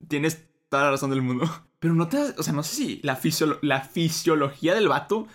Tienes 0.09 0.49
toda 0.73 0.85
la 0.85 0.91
razón 0.91 1.11
del 1.11 1.21
mundo. 1.21 1.45
Pero 1.79 1.95
no 1.95 2.09
te... 2.09 2.17
O 2.17 2.43
sea, 2.43 2.55
no 2.55 2.63
sé 2.63 2.75
si 2.75 3.01
la, 3.03 3.21
la 3.61 3.81
fisiología 3.83 4.75
del 4.75 4.89
vato 4.89 5.29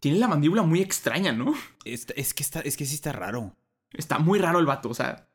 tiene 0.00 0.18
la 0.18 0.28
mandíbula 0.28 0.62
muy 0.62 0.82
extraña, 0.82 1.32
¿no? 1.32 1.54
Es, 1.84 2.06
es, 2.14 2.34
que 2.34 2.42
está, 2.42 2.60
es 2.60 2.76
que 2.76 2.84
sí 2.84 2.94
está 2.94 3.12
raro. 3.12 3.56
Está 3.94 4.18
muy 4.18 4.38
raro 4.38 4.58
el 4.58 4.66
vato, 4.66 4.90
o 4.90 4.94
sea... 4.94 5.28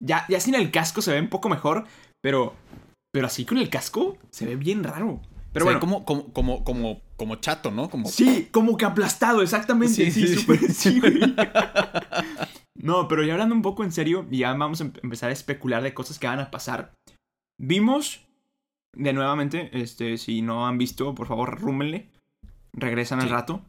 Ya, 0.00 0.26
ya 0.28 0.38
sin 0.38 0.54
el 0.54 0.70
casco 0.70 1.00
se 1.00 1.12
ve 1.12 1.20
un 1.20 1.28
poco 1.28 1.48
mejor, 1.48 1.86
pero. 2.20 2.54
Pero 3.10 3.26
así 3.26 3.46
con 3.46 3.56
el 3.56 3.70
casco 3.70 4.18
se 4.30 4.44
ve 4.44 4.56
bien 4.56 4.84
raro. 4.84 5.22
Pero 5.52 5.64
bueno. 5.64 5.80
como, 5.80 6.04
como, 6.04 6.32
como, 6.32 6.64
como, 6.64 7.00
como 7.16 7.36
chato, 7.36 7.70
¿no? 7.70 7.88
Como... 7.88 8.08
Sí, 8.08 8.48
como 8.50 8.76
que 8.76 8.84
aplastado, 8.84 9.40
exactamente. 9.40 10.10
Sí, 10.10 10.26
sí, 10.26 10.44
sí 10.68 11.00
no, 12.74 13.06
pero 13.08 13.22
ya 13.22 13.32
hablando 13.32 13.54
un 13.54 13.62
poco 13.62 13.84
en 13.84 13.92
serio, 13.92 14.26
ya 14.30 14.52
vamos 14.52 14.80
a 14.80 14.84
empezar 14.84 15.30
a 15.30 15.32
especular 15.32 15.82
de 15.82 15.94
cosas 15.94 16.18
que 16.18 16.26
van 16.26 16.40
a 16.40 16.50
pasar. 16.50 16.92
Vimos, 17.58 18.26
de 18.96 19.12
nuevamente, 19.12 19.70
este, 19.72 20.16
si 20.18 20.42
no 20.42 20.66
han 20.66 20.78
visto, 20.78 21.14
por 21.14 21.26
favor, 21.26 21.60
rúmenle. 21.60 22.10
Regresan 22.72 23.20
al 23.20 23.30
rato. 23.30 23.64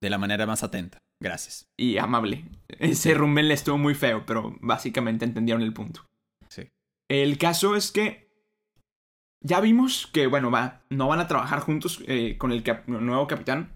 De 0.00 0.10
la 0.10 0.18
manera 0.18 0.46
más 0.46 0.62
atenta. 0.62 0.98
Gracias. 1.20 1.66
Y 1.76 1.98
amable. 1.98 2.44
Ese 2.68 3.14
rumben 3.14 3.48
le 3.48 3.54
estuvo 3.54 3.76
muy 3.78 3.94
feo, 3.94 4.24
pero 4.26 4.56
básicamente 4.60 5.24
entendieron 5.24 5.62
el 5.62 5.72
punto. 5.72 6.06
Sí. 6.48 6.70
El 7.08 7.38
caso 7.38 7.74
es 7.76 7.90
que 7.90 8.28
ya 9.44 9.60
vimos 9.60 10.06
que, 10.12 10.26
bueno, 10.26 10.50
va, 10.50 10.82
no 10.90 11.08
van 11.08 11.20
a 11.20 11.26
trabajar 11.28 11.60
juntos 11.60 12.02
eh, 12.06 12.36
con 12.38 12.52
el 12.52 12.62
nuevo 12.86 13.26
capitán, 13.26 13.72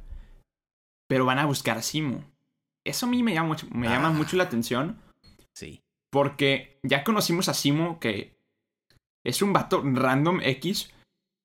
pero 1.09 1.25
van 1.25 1.39
a 1.39 1.47
buscar 1.47 1.79
a 1.79 1.83
Simo. 1.83 2.25
eso 2.85 3.07
a 3.07 3.09
mí 3.09 3.23
me 3.23 3.35
llama 3.35 3.49
mucho, 3.49 3.67
me 3.71 3.89
llama 3.89 4.09
Ah. 4.09 4.13
mucho 4.13 4.37
la 4.37 4.45
atención. 4.45 5.01
Sí. 5.55 5.83
Porque 6.11 6.79
ya 6.83 7.05
conocimos 7.05 7.49
a 7.49 7.55
Simo, 7.55 7.99
que 8.01 8.37
es 9.25 9.43
un 9.43 9.53
vato 9.53 9.83
random 9.85 10.41
X 10.43 10.93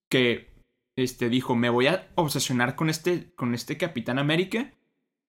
que 0.09 0.51
este, 0.97 1.29
dijo, 1.29 1.55
me 1.55 1.69
voy 1.69 1.87
a 1.87 2.09
obsesionar 2.15 2.75
con 2.75 2.89
este, 2.89 3.33
con 3.35 3.53
este 3.53 3.77
Capitán 3.77 4.19
América 4.19 4.73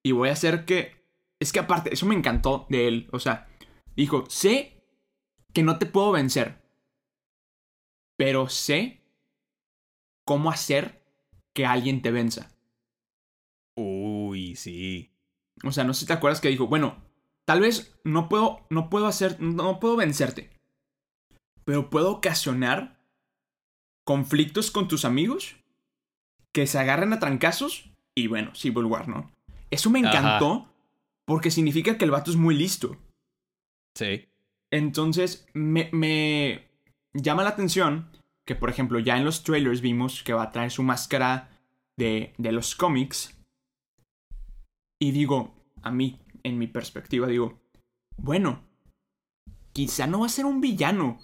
y 0.03 0.13
voy 0.13 0.31
a 0.31 0.33
hacer 0.33 0.65
que... 0.65 0.99
Es 1.41 1.53
que 1.53 1.61
aparte, 1.61 1.93
eso 1.93 2.07
me 2.07 2.15
encantó 2.15 2.67
de 2.69 2.89
él. 2.89 3.09
O 3.13 3.21
sea, 3.21 3.49
dijo, 3.95 4.25
sé 4.29 4.83
que 5.53 5.63
no 5.63 5.79
te 5.79 5.87
puedo 5.87 6.11
vencer, 6.11 6.63
pero 8.17 8.49
sé 8.49 9.03
cómo 10.25 10.51
hacer 10.51 11.05
que 11.55 11.65
alguien 11.65 12.03
te 12.03 12.11
venza. 12.11 12.51
Uy, 13.77 14.57
sí. 14.57 15.13
O 15.65 15.71
sea, 15.71 15.85
no 15.85 15.95
sé 15.95 16.01
si 16.01 16.07
te 16.07 16.13
acuerdas 16.13 16.41
que 16.41 16.49
dijo, 16.49 16.67
bueno, 16.67 17.05
tal 17.45 17.61
vez 17.61 17.99
no 18.05 18.29
puedo, 18.29 18.67
no 18.71 18.91
puedo 18.91 19.07
hacer, 19.07 19.41
no 19.41 19.79
puedo 19.79 19.97
vencerte, 19.97 20.58
pero 21.69 21.91
puedo 21.91 22.11
ocasionar 22.13 22.97
conflictos 24.03 24.71
con 24.71 24.89
tus 24.89 25.05
amigos 25.05 25.57
que 26.51 26.67
se 26.67 26.79
agarren 26.79 27.13
a 27.13 27.19
trancazos 27.19 27.91
y 28.15 28.27
bueno, 28.27 28.55
Civil 28.55 28.87
War, 28.87 29.07
¿no? 29.07 29.31
Eso 29.71 29.91
me 29.91 29.99
Ajá. 29.99 30.09
encantó 30.09 30.73
porque 31.27 31.51
significa 31.51 31.99
que 31.99 32.07
el 32.07 32.11
vato 32.11 32.31
es 32.31 32.39
muy 32.39 32.55
listo. 32.57 32.97
Sí. 33.95 34.31
Entonces, 34.71 35.47
me, 35.53 35.91
me 35.93 36.71
llama 37.13 37.43
la 37.43 37.51
atención 37.51 38.17
que, 38.47 38.55
por 38.55 38.71
ejemplo, 38.71 38.99
ya 38.99 39.19
en 39.19 39.27
los 39.27 39.43
trailers 39.43 39.83
vimos 39.83 40.23
que 40.23 40.33
va 40.33 40.45
a 40.45 40.53
traer 40.53 40.71
su 40.71 40.83
máscara 40.83 41.51
de, 41.99 42.33
de 42.39 42.53
los 42.53 42.75
cómics. 42.75 43.39
Y 44.99 45.11
digo, 45.11 45.55
a 45.83 45.91
mí, 45.91 46.19
en 46.45 46.57
mi 46.57 46.67
perspectiva, 46.67 47.27
digo, 47.27 47.61
bueno, 48.17 48.65
quizá 49.75 50.07
no 50.07 50.21
va 50.21 50.27
a 50.27 50.31
ser 50.31 50.47
un 50.47 50.63
villano. 50.63 51.19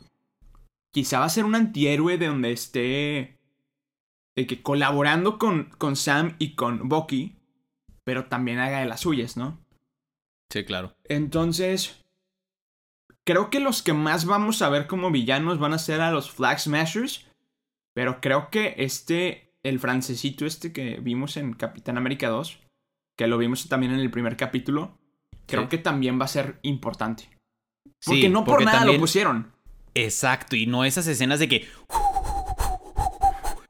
Quizá 0.95 1.19
va 1.19 1.25
a 1.27 1.29
ser 1.31 1.45
un 1.45 1.57
antihéroe 1.57 2.17
de 2.19 2.27
donde 2.29 2.53
esté... 2.53 3.37
De 4.37 4.47
que 4.47 4.63
colaborando 4.63 5.39
con, 5.39 5.65
con 5.79 5.95
Sam 5.97 6.37
y 6.39 6.55
con 6.55 6.89
Bucky, 6.89 7.37
pero 8.05 8.27
también 8.27 8.59
haga 8.59 8.79
de 8.81 8.87
las 8.87 9.01
suyas, 9.01 9.37
¿no? 9.37 9.61
Sí, 10.51 10.65
claro. 10.65 10.97
Entonces, 11.05 12.05
creo 13.25 13.49
que 13.51 13.61
los 13.61 13.83
que 13.83 13.93
más 13.93 14.25
vamos 14.25 14.61
a 14.63 14.69
ver 14.69 14.87
como 14.89 15.11
villanos 15.13 15.59
van 15.61 15.73
a 15.73 15.79
ser 15.79 16.01
a 16.01 16.11
los 16.11 16.31
Flag 16.31 16.59
Smashers. 16.61 17.27
Pero 17.95 18.21
creo 18.21 18.51
que 18.51 18.75
este, 18.79 19.53
el 19.63 19.79
francesito 19.79 20.47
este 20.47 20.73
que 20.73 20.99
vimos 21.01 21.37
en 21.37 21.53
Capitán 21.55 21.97
América 21.97 22.29
2, 22.29 22.59
que 23.17 23.29
lo 23.29 23.39
vimos 23.39 23.69
también 23.69 23.93
en 23.93 24.01
el 24.01 24.11
primer 24.11 24.37
capítulo, 24.37 24.99
creo 25.47 25.63
Sí. 25.63 25.69
que 25.69 25.79
también 25.79 26.21
va 26.21 26.25
a 26.25 26.29
ser 26.29 26.59
importante. 26.63 27.31
Porque 28.05 28.23
Sí, 28.23 28.29
no 28.29 28.41
por 28.45 28.55
porque 28.55 28.65
nada 28.65 28.79
también- 28.79 28.97
lo 28.97 29.01
pusieron. 29.01 29.54
Exacto, 29.95 30.57
y 30.57 30.67
no 30.67 30.85
esas 30.85 31.07
escenas 31.07 31.39
de 31.39 31.49
que 31.49 31.69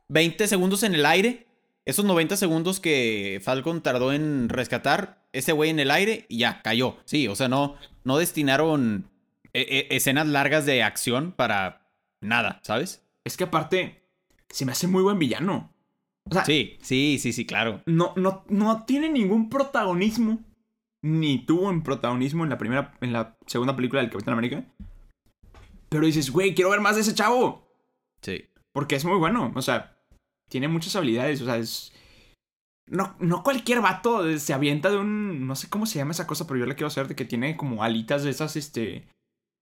20 0.08 0.46
segundos 0.48 0.82
en 0.82 0.94
el 0.94 1.06
aire, 1.06 1.46
esos 1.84 2.04
90 2.04 2.36
segundos 2.36 2.80
que 2.80 3.40
Falcon 3.42 3.82
tardó 3.82 4.12
en 4.12 4.48
rescatar, 4.48 5.22
ese 5.32 5.52
güey 5.52 5.70
en 5.70 5.80
el 5.80 5.90
aire 5.90 6.26
y 6.28 6.38
ya 6.38 6.62
cayó. 6.62 6.96
Sí, 7.04 7.28
o 7.28 7.34
sea, 7.34 7.48
no, 7.48 7.76
no 8.04 8.18
destinaron 8.18 9.10
eh, 9.52 9.66
eh, 9.68 9.88
escenas 9.90 10.26
largas 10.26 10.66
de 10.66 10.82
acción 10.82 11.32
para 11.32 11.88
nada, 12.20 12.60
¿sabes? 12.62 13.02
Es 13.24 13.36
que 13.36 13.44
aparte, 13.44 14.02
se 14.48 14.64
me 14.64 14.72
hace 14.72 14.86
muy 14.86 15.02
buen 15.02 15.18
villano. 15.18 15.72
O 16.30 16.32
sea, 16.32 16.44
Sí, 16.44 16.78
sí, 16.80 17.18
sí, 17.20 17.32
sí, 17.32 17.44
claro. 17.44 17.82
no, 17.86 18.14
no, 18.16 18.44
no 18.48 18.84
tiene 18.84 19.08
ningún 19.10 19.50
protagonismo. 19.50 20.42
Ni 21.02 21.44
tuvo 21.44 21.70
en 21.70 21.82
protagonismo 21.82 22.44
en 22.44 22.50
la 22.50 22.56
primera, 22.56 22.94
en 23.02 23.12
la 23.12 23.36
segunda 23.46 23.76
película 23.76 24.00
del 24.00 24.10
Capitán 24.10 24.32
América. 24.32 24.64
Pero 25.94 26.06
dices, 26.06 26.30
güey, 26.32 26.56
quiero 26.56 26.70
ver 26.70 26.80
más 26.80 26.96
de 26.96 27.02
ese 27.02 27.14
chavo. 27.14 27.68
Sí. 28.20 28.46
Porque 28.72 28.96
es 28.96 29.04
muy 29.04 29.16
bueno. 29.16 29.52
O 29.54 29.62
sea, 29.62 29.96
tiene 30.50 30.66
muchas 30.66 30.96
habilidades. 30.96 31.40
O 31.40 31.44
sea, 31.44 31.56
es. 31.56 31.92
No, 32.90 33.14
no 33.20 33.44
cualquier 33.44 33.80
vato 33.80 34.36
se 34.38 34.52
avienta 34.52 34.90
de 34.90 34.96
un. 34.96 35.46
No 35.46 35.54
sé 35.54 35.68
cómo 35.70 35.86
se 35.86 35.98
llama 36.00 36.10
esa 36.10 36.26
cosa, 36.26 36.48
pero 36.48 36.58
yo 36.58 36.66
le 36.66 36.74
quiero 36.74 36.88
hacer 36.88 37.06
de 37.06 37.14
que 37.14 37.24
tiene 37.24 37.56
como 37.56 37.84
alitas 37.84 38.24
de 38.24 38.30
esas, 38.30 38.56
este. 38.56 39.06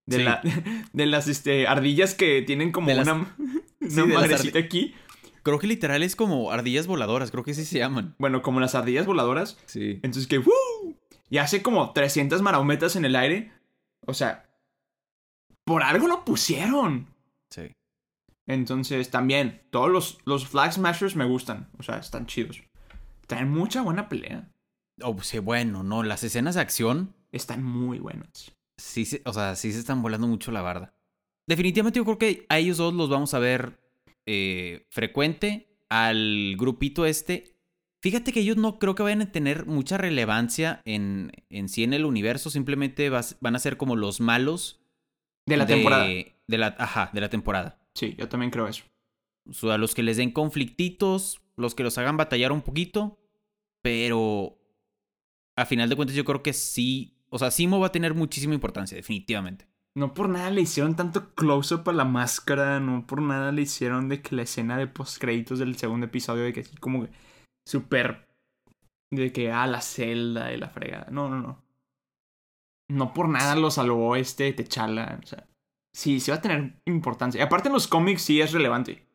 De, 0.09 0.17
Sí. 0.17 0.23
la, 0.23 0.41
de 0.95 1.07
las 1.07 1.29
este, 1.29 1.67
ardillas 1.69 2.15
que 2.15 2.41
tienen 2.41 2.73
como 2.73 2.89
De 2.89 2.95
las- 2.95 3.07
una, 3.07 3.37
Sí, 3.87 4.01
una 4.01 4.15
las 4.15 4.23
madrecita 4.23 4.59
aquí. 4.59 4.95
Creo 5.43 5.59
que 5.59 5.67
literal 5.67 6.03
es 6.03 6.17
como 6.17 6.51
ardillas 6.51 6.87
voladoras, 6.87 7.31
creo 7.31 7.45
que 7.45 7.53
sí 7.53 7.65
se 7.67 7.79
llaman. 7.79 8.15
Bueno, 8.19 8.41
como 8.41 8.59
las 8.59 8.75
ardillas 8.75 9.05
voladoras. 9.05 9.59
Sí. 9.67 10.01
Entonces 10.03 10.27
que, 10.29 10.39
¡woo! 10.39 10.97
Y 11.29 11.39
hace 11.39 11.63
como 11.63 11.93
300 11.93 12.41
maraumetas 12.43 12.97
en 12.97 13.05
el 13.05 13.17
aire. 13.17 13.53
O 14.07 14.15
sea, 14.15 14.49
por 15.65 15.83
algo 15.83 16.07
lo 16.09 16.25
pusieron. 16.25 17.07
Sí. 17.51 17.73
Entonces 18.47 19.11
también, 19.11 19.63
todos 19.71 19.91
los, 19.91 20.19
los 20.25 20.47
Flag 20.49 20.73
Smashers 20.73 21.17
me 21.17 21.25
gustan. 21.25 21.69
O 21.79 21.83
sea, 21.83 21.99
están 21.99 22.27
chidos. 22.27 22.63
Traen 23.27 23.51
mucha 23.51 23.83
buena 23.83 24.09
pelea. 24.09 24.51
Oh, 25.03 25.21
sí, 25.23 25.39
bueno, 25.39 25.83
no, 25.83 26.03
las 26.03 26.23
escenas 26.23 26.55
de 26.55 26.61
acción 26.61 27.15
Están 27.33 27.63
muy 27.65 27.99
buenas. 27.99 28.53
sí, 28.79 29.07
o 29.25 29.33
sea, 29.33 29.57
sí 29.57 29.73
se 29.73 29.79
están 29.79 30.03
volando 30.03 30.27
mucho 30.27 30.53
la 30.53 30.61
barda. 30.63 30.95
Definitivamente 31.49 31.99
yo 31.99 32.05
creo 32.05 32.19
que 32.19 32.47
a 32.49 32.59
ellos 32.59 32.77
dos 32.77 32.93
los 32.95 33.09
vamos 33.09 33.33
a 33.35 33.39
ver 33.39 33.81
eh, 34.27 34.87
frecuente. 34.91 35.69
Al 35.89 36.57
grupito 36.59 37.05
este. 37.07 37.57
Fíjate 38.03 38.33
que 38.33 38.41
ellos 38.41 38.57
no 38.57 38.79
creo 38.79 38.95
que 38.95 39.03
vayan 39.03 39.23
a 39.23 39.31
tener 39.33 39.67
mucha 39.67 39.97
relevancia 39.99 40.81
en, 40.85 41.31
en 41.51 41.69
sí 41.69 41.85
en 41.85 41.93
el 41.93 42.05
universo. 42.05 42.51
Simplemente 42.51 43.09
vas- 43.11 43.37
van 43.41 43.55
a 43.57 43.61
ser 43.61 43.77
como 43.77 43.95
los 43.97 44.21
malos 44.21 44.82
De 45.47 45.57
la 45.57 45.67
temporada. 45.67 46.07
De 46.07 46.59
la, 46.59 46.75
ajá, 46.79 47.11
de 47.13 47.21
la 47.21 47.29
temporada. 47.29 47.79
Sí, 47.95 48.15
yo 48.19 48.29
también 48.29 48.51
creo 48.51 48.69
eso. 48.69 48.85
O 49.49 49.53
sea, 49.53 49.79
los 49.79 49.95
que 49.95 50.03
les 50.03 50.17
den 50.17 50.31
conflictitos, 50.31 51.41
los 51.57 51.75
que 51.75 51.83
los 51.83 51.99
hagan 51.99 52.17
batallar 52.17 52.53
un 52.53 52.63
poquito, 52.63 53.19
pero 53.83 54.59
a 55.57 55.67
final 55.67 55.89
de 55.89 55.97
cuentas 55.97 56.17
yo 56.17 56.25
creo 56.25 56.43
que 56.43 56.53
sí, 56.53 57.19
o 57.29 57.39
sea, 57.39 57.51
Simo 57.51 57.81
va 57.81 57.89
a 57.89 57.93
tener 57.93 58.15
muchísima 58.15 58.55
importancia, 58.55 58.97
definitivamente. 58.97 59.67
No 59.95 60.15
por 60.15 60.29
nada 60.29 60.51
le 60.51 60.63
hicieron 60.63 60.97
tanto 60.97 61.35
close-up 61.35 61.89
a 61.91 61.93
la 61.93 62.05
máscara. 62.05 62.81
No 62.81 63.07
por 63.07 63.21
nada 63.21 63.53
le 63.53 63.63
hicieron 63.63 64.09
de 64.09 64.23
que 64.23 64.35
la 64.35 64.43
escena 64.43 64.79
de 64.79 64.87
postcréditos 64.87 65.59
del 65.59 65.77
segundo 65.77 66.07
episodio 66.07 66.45
de 66.45 66.53
que 66.53 66.61
así 66.61 66.77
como 66.77 67.05
que 67.05 67.11
súper... 67.67 68.29
De 69.11 69.31
que, 69.31 69.53
ah, 69.53 69.67
la 69.67 69.83
celda 69.83 70.53
y 70.55 70.57
la 70.57 70.71
fregada. 70.71 71.09
No, 71.11 71.29
no, 71.29 71.39
no. 71.39 71.63
No 72.89 73.15
por 73.15 73.29
nada 73.29 73.57
lo 73.57 73.71
salvó 73.71 74.17
este 74.17 74.53
Techala. 74.53 75.21
O 75.23 75.27
sea, 75.27 75.47
sí, 75.93 76.21
sí 76.21 76.31
va 76.31 76.39
a 76.39 76.43
tener 76.43 76.81
importancia. 76.85 77.39
Y 77.39 77.43
aparte 77.43 77.69
en 77.69 77.75
los 77.75 77.89
cómics 77.89 78.23
sí 78.23 78.41
es 78.41 78.53
relevante. 78.53 79.07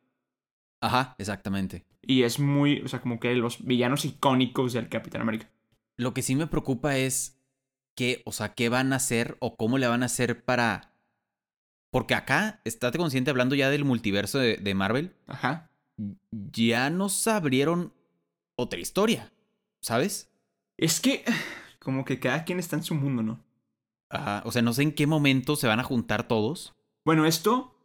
Ajá, 0.81 1.15
exactamente. 1.17 1.85
Y 2.01 2.23
es 2.23 2.39
muy, 2.39 2.81
o 2.81 2.87
sea, 2.87 3.01
como 3.01 3.19
que 3.19 3.35
los 3.35 3.65
villanos 3.65 4.05
icónicos 4.05 4.73
del 4.73 4.89
Capitán 4.89 5.21
América. 5.21 5.49
Lo 5.97 6.13
que 6.13 6.21
sí 6.21 6.35
me 6.35 6.47
preocupa 6.47 6.97
es 6.97 7.39
qué, 7.95 8.21
o 8.25 8.31
sea, 8.31 8.53
qué 8.53 8.69
van 8.69 8.93
a 8.93 8.97
hacer 8.97 9.37
o 9.39 9.55
cómo 9.55 9.77
le 9.77 9.87
van 9.87 10.03
a 10.03 10.07
hacer 10.07 10.43
para... 10.45 10.93
Porque 11.91 12.15
acá, 12.15 12.61
estate 12.63 12.97
consciente 12.97 13.31
hablando 13.31 13.55
ya 13.55 13.69
del 13.69 13.85
multiverso 13.85 14.39
de, 14.39 14.57
de 14.57 14.75
Marvel, 14.75 15.15
Ajá. 15.25 15.71
ya 16.31 16.89
nos 16.89 17.27
abrieron 17.27 17.93
otra 18.55 18.79
historia, 18.79 19.31
¿sabes? 19.81 20.29
Es 20.77 20.99
que, 20.99 21.23
como 21.79 22.05
que 22.05 22.19
cada 22.19 22.43
quien 22.43 22.59
está 22.59 22.75
en 22.75 22.83
su 22.83 22.93
mundo, 22.93 23.23
¿no? 23.23 23.46
Ajá, 24.09 24.41
o 24.45 24.51
sea, 24.51 24.61
no 24.61 24.73
sé 24.73 24.83
en 24.83 24.93
qué 24.93 25.05
momento 25.07 25.55
se 25.55 25.67
van 25.67 25.79
a 25.79 25.83
juntar 25.83 26.27
todos. 26.27 26.73
Bueno, 27.05 27.25
esto 27.25 27.75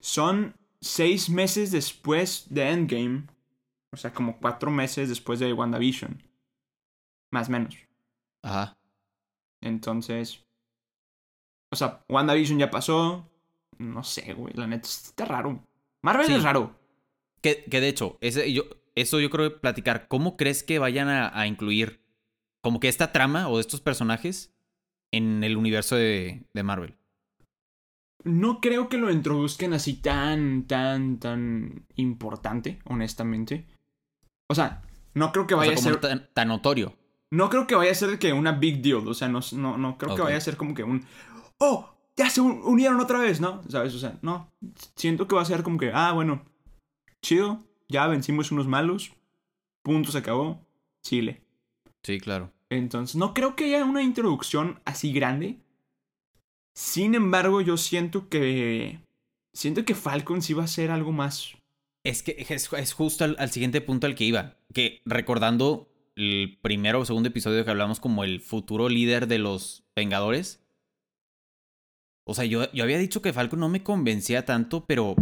son 0.00 0.54
seis 0.80 1.30
meses 1.30 1.70
después 1.72 2.46
de 2.50 2.68
Endgame. 2.70 3.24
O 3.92 3.96
sea, 3.96 4.12
como 4.12 4.38
cuatro 4.38 4.70
meses 4.70 5.08
después 5.08 5.38
de 5.38 5.52
WandaVision. 5.52 6.22
Más 7.30 7.48
o 7.48 7.52
menos. 7.52 7.76
Ajá. 8.42 8.76
Entonces. 9.60 10.44
O 11.70 11.76
sea, 11.76 12.04
WandaVision 12.08 12.58
ya 12.58 12.70
pasó. 12.70 13.26
No 13.78 14.04
sé, 14.04 14.32
güey. 14.34 14.54
La 14.54 14.66
neta 14.66 14.88
está 14.88 15.24
raro. 15.24 15.62
Marvel 16.02 16.26
Sí. 16.26 16.34
es 16.34 16.42
raro. 16.42 16.76
Que, 17.40 17.64
que 17.64 17.80
de 17.80 17.88
hecho, 17.88 18.18
ese, 18.20 18.52
yo, 18.52 18.64
eso 18.94 19.20
yo 19.20 19.30
creo 19.30 19.50
que 19.50 19.58
platicar. 19.58 20.08
¿Cómo 20.08 20.36
crees 20.36 20.62
que 20.62 20.78
vayan 20.78 21.08
a, 21.08 21.38
a 21.38 21.46
incluir 21.46 22.02
como 22.62 22.80
que 22.80 22.88
esta 22.88 23.12
trama 23.12 23.48
o 23.48 23.60
estos 23.60 23.80
personajes 23.80 24.52
en 25.12 25.42
el 25.44 25.56
universo 25.56 25.96
de, 25.96 26.44
de 26.54 26.62
Marvel? 26.62 26.94
No 28.24 28.60
creo 28.60 28.88
que 28.88 28.98
lo 28.98 29.10
introduzcan 29.10 29.72
así 29.72 29.94
tan, 29.94 30.66
tan, 30.66 31.18
tan 31.18 31.86
importante, 31.94 32.80
honestamente. 32.84 33.66
O 34.50 34.54
sea, 34.54 34.82
no 35.14 35.30
creo 35.32 35.46
que 35.46 35.54
O 35.54 35.62
sea, 35.62 35.68
vaya 35.68 35.72
a 35.72 35.82
como 35.82 35.88
ser. 35.92 36.00
tan, 36.00 36.28
tan 36.34 36.48
notorio. 36.48 36.94
No 37.30 37.48
creo 37.50 37.66
que 37.66 37.74
vaya 37.74 37.92
a 37.92 37.94
ser 37.94 38.18
que 38.18 38.32
una 38.32 38.52
big 38.52 38.82
deal. 38.82 39.06
O 39.06 39.14
sea, 39.14 39.28
no, 39.28 39.40
no, 39.52 39.78
no 39.78 39.98
creo 39.98 40.16
que 40.16 40.22
vaya 40.22 40.36
a 40.36 40.40
ser 40.40 40.56
como 40.56 40.74
que 40.74 40.82
un. 40.82 41.04
¡Oh! 41.58 41.94
Ya 42.16 42.28
se 42.30 42.40
un- 42.40 42.62
unieron 42.64 42.98
otra 43.00 43.20
vez, 43.20 43.40
¿no? 43.40 43.62
¿Sabes? 43.68 43.94
O 43.94 43.98
sea, 43.98 44.18
no. 44.22 44.50
Siento 44.96 45.28
que 45.28 45.36
va 45.36 45.42
a 45.42 45.46
ser 45.46 45.62
como 45.62 45.78
que, 45.78 45.92
ah, 45.94 46.12
bueno. 46.12 46.44
Chido. 47.22 47.62
Ya 47.88 48.06
vencimos 48.08 48.50
unos 48.50 48.66
malos. 48.66 49.12
Punto, 49.84 50.10
se 50.10 50.18
acabó. 50.18 50.66
Chile. 51.04 51.42
Sí, 52.02 52.18
claro. 52.18 52.50
Entonces, 52.70 53.16
no 53.16 53.32
creo 53.34 53.56
que 53.56 53.64
haya 53.64 53.84
una 53.84 54.02
introducción 54.02 54.80
así 54.84 55.12
grande. 55.12 55.58
Sin 56.74 57.14
embargo, 57.14 57.60
yo 57.60 57.76
siento 57.76 58.28
que. 58.28 59.00
Siento 59.54 59.84
que 59.84 59.94
Falcon 59.94 60.42
sí 60.42 60.54
va 60.54 60.64
a 60.64 60.68
ser 60.68 60.90
algo 60.90 61.12
más. 61.12 61.54
Es 62.04 62.22
que 62.22 62.46
es, 62.48 62.92
justo 62.92 63.24
al, 63.24 63.50
siguiente 63.50 63.80
punto 63.80 64.06
al 64.06 64.14
que 64.14 64.24
iba. 64.24 64.56
Que 64.72 65.02
recordando 65.04 65.88
el 66.14 66.58
primero 66.62 67.00
o 67.00 67.04
segundo 67.04 67.28
episodio 67.28 67.64
que 67.64 67.70
hablamos 67.70 68.00
como 68.00 68.22
el 68.22 68.40
futuro 68.40 68.88
líder 68.88 69.26
de 69.26 69.38
los 69.38 69.84
Vengadores. 69.96 70.62
O 72.24 72.34
sea, 72.34 72.44
yo, 72.44 72.70
yo 72.72 72.84
había 72.84 72.98
dicho 72.98 73.22
que 73.22 73.32
Falcon 73.32 73.58
no 73.58 73.68
me 73.68 73.82
convencía 73.82 74.44
tanto, 74.44 74.84
pero. 74.86 75.16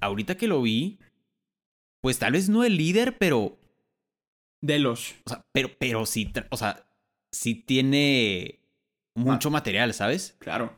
Ahorita 0.00 0.36
que 0.36 0.46
lo 0.46 0.62
vi. 0.62 0.98
Pues 2.00 2.20
tal 2.20 2.32
vez 2.32 2.48
no 2.48 2.62
el 2.62 2.76
líder, 2.76 3.18
pero 3.18 3.58
de 4.60 4.78
los. 4.78 5.14
O 5.24 5.30
sea, 5.30 5.44
pero, 5.52 5.70
pero 5.78 6.06
sí, 6.06 6.32
o 6.50 6.56
sea, 6.56 6.86
sí 7.32 7.54
tiene 7.54 8.60
mucho 9.14 9.50
material, 9.50 9.94
¿sabes? 9.94 10.36
Claro. 10.38 10.74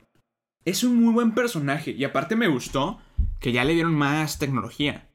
Es 0.65 0.83
un 0.83 1.01
muy 1.01 1.13
buen 1.13 1.33
personaje. 1.33 1.91
Y 1.91 2.03
aparte 2.03 2.35
me 2.35 2.47
gustó 2.47 2.99
que 3.39 3.51
ya 3.51 3.63
le 3.63 3.73
dieron 3.73 3.93
más 3.93 4.37
tecnología. 4.37 5.09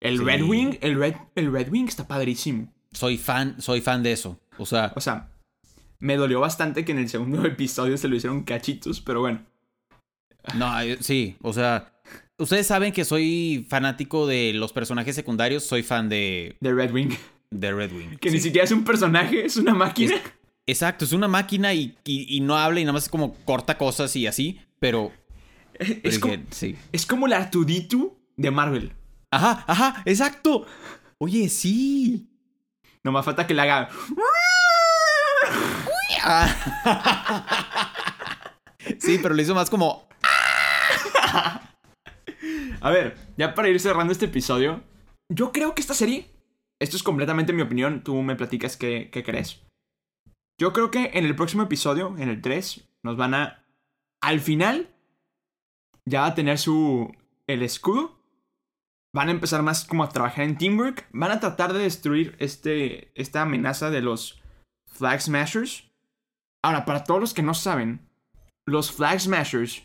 El 0.00 0.24
Red 0.24 0.42
Wing, 0.42 0.78
el 0.80 0.96
Red, 0.96 1.16
el 1.34 1.52
Red 1.52 1.70
Wing 1.70 1.86
está 1.88 2.06
padrísimo. 2.06 2.72
Soy 2.92 3.18
fan, 3.18 3.60
soy 3.60 3.80
fan 3.80 4.02
de 4.02 4.12
eso. 4.12 4.40
O 4.56 4.66
sea. 4.66 4.92
O 4.94 5.00
sea, 5.00 5.30
me 5.98 6.16
dolió 6.16 6.40
bastante 6.40 6.84
que 6.84 6.92
en 6.92 6.98
el 6.98 7.08
segundo 7.08 7.44
episodio 7.46 7.96
se 7.96 8.08
lo 8.08 8.16
hicieron 8.16 8.44
cachitos, 8.44 9.00
pero 9.00 9.20
bueno. 9.20 9.44
No, 10.54 10.72
sí, 11.00 11.36
o 11.42 11.52
sea. 11.52 11.94
Ustedes 12.40 12.68
saben 12.68 12.92
que 12.92 13.04
soy 13.04 13.66
fanático 13.68 14.28
de 14.28 14.52
los 14.52 14.72
personajes 14.72 15.16
secundarios, 15.16 15.64
soy 15.64 15.82
fan 15.82 16.08
de. 16.08 16.56
De 16.60 16.72
Red 16.72 16.92
Wing 16.92 17.10
de 17.50 17.72
Red 17.72 17.92
Wing. 17.92 18.18
Que 18.18 18.30
ni 18.30 18.40
siquiera 18.40 18.64
es 18.64 18.72
un 18.72 18.84
personaje, 18.84 19.44
es 19.44 19.56
una 19.56 19.74
máquina. 19.74 20.14
exacto, 20.66 21.04
es 21.04 21.12
una 21.12 21.28
máquina 21.28 21.74
y, 21.74 21.96
no 22.42 22.56
habla 22.56 22.80
y 22.80 22.84
nada 22.84 22.94
más 22.94 23.04
es 23.04 23.08
como 23.08 23.34
corta 23.44 23.78
cosas 23.78 24.14
y 24.16 24.26
así, 24.26 24.60
pero... 24.78 25.12
Es, 25.78 26.18
como, 26.18 26.34
sí. 26.50 26.76
es 26.90 27.06
como 27.06 27.28
la 27.28 27.36
Artuditu 27.36 28.18
de 28.36 28.50
Marvel. 28.50 28.92
Ajá, 29.30 29.64
ajá, 29.66 30.02
exacto. 30.06 30.66
Oye, 31.18 31.48
sí. 31.48 32.28
No 33.04 33.12
más 33.12 33.24
falta 33.24 33.46
que 33.46 33.54
le 33.54 33.62
haga... 33.62 33.88
sí, 38.98 39.18
pero 39.22 39.34
lo 39.34 39.42
hizo 39.42 39.54
más 39.54 39.70
como... 39.70 40.08
A 42.80 42.90
ver, 42.90 43.16
ya 43.36 43.54
para 43.54 43.68
ir 43.68 43.80
cerrando 43.80 44.12
este 44.12 44.26
episodio, 44.26 44.82
yo 45.28 45.52
creo 45.52 45.74
que 45.74 45.80
esta 45.80 45.94
serie 45.94 46.30
esto 46.80 46.96
es 46.96 47.02
completamente 47.02 47.52
mi 47.52 47.62
opinión, 47.62 48.02
tú 48.02 48.22
me 48.22 48.36
platicas 48.36 48.76
qué, 48.76 49.10
crees. 49.10 49.62
Yo 50.60 50.72
creo 50.72 50.90
que 50.90 51.10
en 51.14 51.24
el 51.24 51.36
próximo 51.36 51.64
episodio, 51.64 52.16
en 52.18 52.28
el 52.28 52.40
3, 52.40 52.88
nos 53.02 53.16
van 53.16 53.34
a... 53.34 53.64
Al 54.20 54.40
final, 54.40 54.88
ya 56.04 56.22
va 56.22 56.26
a 56.28 56.34
tener 56.34 56.58
su... 56.58 57.14
el 57.46 57.62
escudo. 57.62 58.18
Van 59.14 59.28
a 59.28 59.32
empezar 59.32 59.62
más 59.62 59.84
como 59.84 60.04
a 60.04 60.08
trabajar 60.08 60.44
en 60.44 60.58
teamwork. 60.58 61.08
Van 61.12 61.30
a 61.30 61.40
tratar 61.40 61.72
de 61.72 61.80
destruir 61.80 62.36
este, 62.38 63.12
esta 63.20 63.42
amenaza 63.42 63.90
de 63.90 64.02
los 64.02 64.42
Flag 64.86 65.20
Smashers. 65.20 65.90
Ahora, 66.62 66.84
para 66.84 67.04
todos 67.04 67.20
los 67.20 67.34
que 67.34 67.42
no 67.42 67.54
saben, 67.54 68.08
los 68.66 68.92
Flag 68.92 69.20
Smashers 69.20 69.82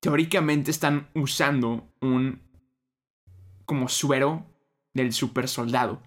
teóricamente 0.00 0.70
están 0.70 1.08
usando 1.14 1.90
un 2.00 2.42
como 3.64 3.88
suero 3.88 4.46
del 4.94 5.12
super 5.12 5.48
soldado. 5.48 6.02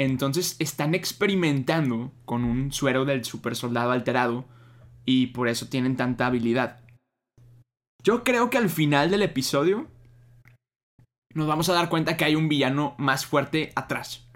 Entonces 0.00 0.56
están 0.60 0.94
experimentando 0.94 2.10
con 2.24 2.44
un 2.44 2.72
suero 2.72 3.04
del 3.04 3.22
super 3.22 3.54
soldado 3.54 3.90
alterado 3.90 4.46
y 5.04 5.26
por 5.26 5.46
eso 5.46 5.68
tienen 5.68 5.94
tanta 5.94 6.24
habilidad. 6.24 6.80
Yo 8.02 8.24
creo 8.24 8.48
que 8.48 8.56
al 8.56 8.70
final 8.70 9.10
del 9.10 9.20
episodio 9.20 9.88
nos 11.34 11.46
vamos 11.46 11.68
a 11.68 11.74
dar 11.74 11.90
cuenta 11.90 12.16
que 12.16 12.24
hay 12.24 12.34
un 12.34 12.48
villano 12.48 12.94
más 12.96 13.26
fuerte 13.26 13.72
atrás. 13.76 14.26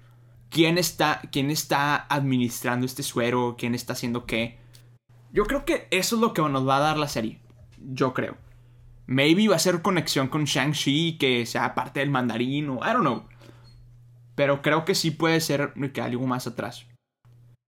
¿Quién 0.50 0.76
está, 0.76 1.22
quién 1.32 1.50
está 1.50 1.96
administrando 2.10 2.84
este 2.84 3.02
suero? 3.02 3.56
¿Quién 3.58 3.74
está 3.74 3.94
haciendo 3.94 4.26
qué? 4.26 4.58
Yo 5.32 5.44
creo 5.44 5.64
que 5.64 5.88
eso 5.90 6.16
es 6.16 6.20
lo 6.20 6.34
que 6.34 6.42
nos 6.42 6.68
va 6.68 6.76
a 6.76 6.80
dar 6.80 6.98
la 6.98 7.08
serie. 7.08 7.40
Yo 7.78 8.12
creo. 8.12 8.36
Maybe 9.06 9.48
va 9.48 9.56
a 9.56 9.58
ser 9.58 9.80
conexión 9.80 10.28
con 10.28 10.44
Shang-Chi, 10.44 11.16
que 11.16 11.46
sea 11.46 11.74
parte 11.74 12.00
del 12.00 12.10
mandarín 12.10 12.68
o 12.68 12.80
I 12.86 12.92
don't 12.92 13.00
know. 13.00 13.24
Pero 14.34 14.62
creo 14.62 14.84
que 14.84 14.94
sí 14.94 15.10
puede 15.10 15.40
ser 15.40 15.72
que 15.92 16.00
algo 16.00 16.26
más 16.26 16.46
atrás. 16.46 16.86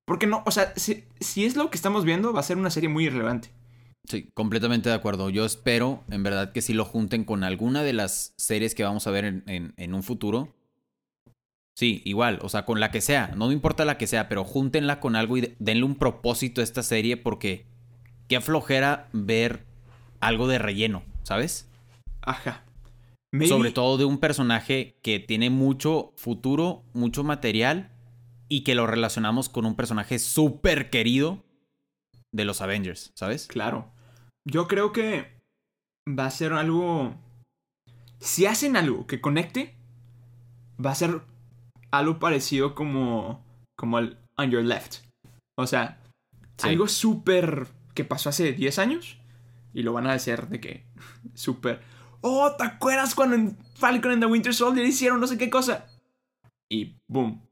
Porque 0.07 0.27
no, 0.27 0.43
o 0.47 0.51
sea, 0.51 0.73
si, 0.77 1.05
es 1.45 1.57
lo 1.57 1.69
que 1.69 1.77
estamos 1.77 2.05
viendo, 2.05 2.33
va 2.33 2.41
a 2.41 2.45
ser 2.45 2.57
una 2.57 2.71
serie 2.71 2.89
muy 2.89 3.07
irrelevante. 3.07 3.51
Sí, 4.09 4.31
completamente 4.35 4.89
de 4.89 4.95
acuerdo. 4.95 5.31
Yo 5.31 5.45
espero, 5.45 6.05
en 6.09 6.23
verdad, 6.23 6.53
que 6.53 6.63
sí 6.63 6.75
lo 6.75 6.85
junten 6.85 7.25
con 7.25 7.43
alguna 7.43 7.83
de 7.83 7.93
las 7.93 8.33
series 8.37 8.77
que 8.77 8.85
vamos 8.85 9.07
a 9.09 9.11
ver 9.11 9.25
en, 9.25 9.75
en, 9.77 9.95
un 9.95 10.03
futuro. 10.05 10.55
Sí, 11.77 12.03
igual, 12.05 12.39
o 12.43 12.49
sea, 12.49 12.65
con 12.65 12.79
la 12.79 12.93
que 12.93 13.01
sea, 13.01 13.33
no 13.37 13.49
me 13.49 13.53
importa 13.53 13.85
la 13.85 13.99
que 13.99 14.07
sea, 14.07 14.29
pero 14.29 14.45
júntenla 14.45 15.01
con 15.01 15.17
algo 15.17 15.37
y 15.37 15.57
denle 15.59 15.85
un 15.85 15.97
propósito 15.97 16.61
a 16.61 16.65
esta 16.65 16.85
serie 16.85 17.17
porque 17.17 17.67
qué 18.29 18.37
aflojera 18.37 19.09
ver 19.13 19.67
algo 20.21 20.47
de 20.47 20.59
relleno, 20.59 21.03
¿sabes? 21.23 21.69
Ajá. 22.23 22.66
Sobre 23.45 23.73
todo 23.73 23.99
de 23.99 24.05
un 24.05 24.19
personaje 24.19 24.99
que 25.03 25.19
tiene 25.19 25.51
mucho 25.51 26.13
futuro, 26.17 26.85
mucho 26.95 27.25
material 27.25 27.93
y 28.49 28.63
que 28.63 28.75
lo 28.75 28.87
relacionamos 28.87 29.49
con 29.49 29.67
un 29.67 29.75
personaje 29.75 30.19
súper 30.19 30.91
querido 30.91 31.45
de 32.33 32.45
los 32.45 32.61
Avengers, 32.61 33.13
¿sabes? 33.15 33.47
Claro. 33.49 33.93
Yo 34.45 34.69
creo 34.69 34.93
que 34.93 35.41
va 36.09 36.27
a 36.27 36.31
ser 36.31 36.53
algo... 36.53 37.15
Si 38.21 38.47
hacen 38.47 38.77
algo 38.77 39.07
que 39.07 39.21
conecte, 39.21 39.77
va 40.85 40.93
a 40.93 40.95
ser 40.95 41.23
algo 41.91 42.19
parecido 42.19 42.75
como, 42.75 43.45
como 43.77 43.99
el 43.99 44.19
On 44.39 44.51
Your 44.51 44.65
Left. 44.65 44.99
O 45.59 45.67
sea, 45.67 46.01
algo 46.63 46.89
súper 46.89 47.69
que 47.95 48.05
pasó 48.05 48.29
hace 48.29 48.53
10 48.53 48.79
años 48.79 49.19
y 49.73 49.83
lo 49.83 49.93
van 49.93 50.07
a 50.07 50.13
hacer 50.13 50.49
de 50.49 50.61
que 50.61 50.87
súper 51.35 51.81
oh, 52.27 52.53
¿te 52.57 52.65
acuerdas 52.65 53.15
cuando 53.15 53.37
en 53.37 53.57
Falcon 53.75 54.13
and 54.13 54.23
the 54.23 54.27
Winter 54.27 54.55
Soldier 54.55 54.85
hicieron 54.85 55.21
no 55.21 55.27
sé 55.27 55.39
qué 55.39 55.51
cosa? 55.51 55.87
Y 56.69 56.97
boom. 57.07 57.43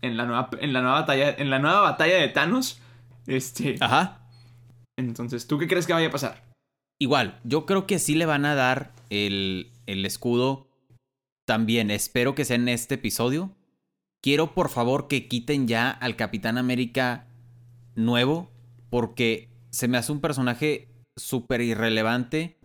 En 0.00 0.16
la 0.16 0.24
nueva, 0.24 0.50
en 0.60 0.72
la 0.72 0.80
nueva 0.80 1.00
batalla, 1.00 1.30
en 1.30 1.50
la 1.50 1.58
nueva 1.58 1.80
batalla 1.80 2.16
de 2.16 2.28
Thanos, 2.28 2.80
este. 3.26 3.76
Ajá. 3.80 4.26
Entonces, 4.96 5.46
¿tú 5.46 5.58
qué 5.58 5.68
crees 5.68 5.86
que 5.86 5.92
vaya 5.92 6.08
a 6.08 6.12
pasar? 6.12 6.42
Igual, 7.00 7.40
yo 7.44 7.66
creo 7.66 7.86
que 7.86 7.98
sí 7.98 8.14
le 8.14 8.26
van 8.26 8.44
a 8.44 8.54
dar 8.54 8.92
el, 9.10 9.70
el 9.86 10.04
escudo 10.04 10.68
también. 11.46 11.90
Espero 11.90 12.34
que 12.34 12.44
sea 12.44 12.56
en 12.56 12.68
este 12.68 12.96
episodio. 12.96 13.50
Quiero 14.22 14.54
por 14.54 14.68
favor 14.68 15.08
que 15.08 15.28
quiten 15.28 15.66
ya 15.66 15.90
al 15.90 16.16
Capitán 16.16 16.58
América 16.58 17.26
nuevo. 17.94 18.50
Porque 18.90 19.48
se 19.70 19.88
me 19.88 19.98
hace 19.98 20.12
un 20.12 20.20
personaje 20.20 20.88
súper 21.16 21.60
irrelevante 21.62 22.58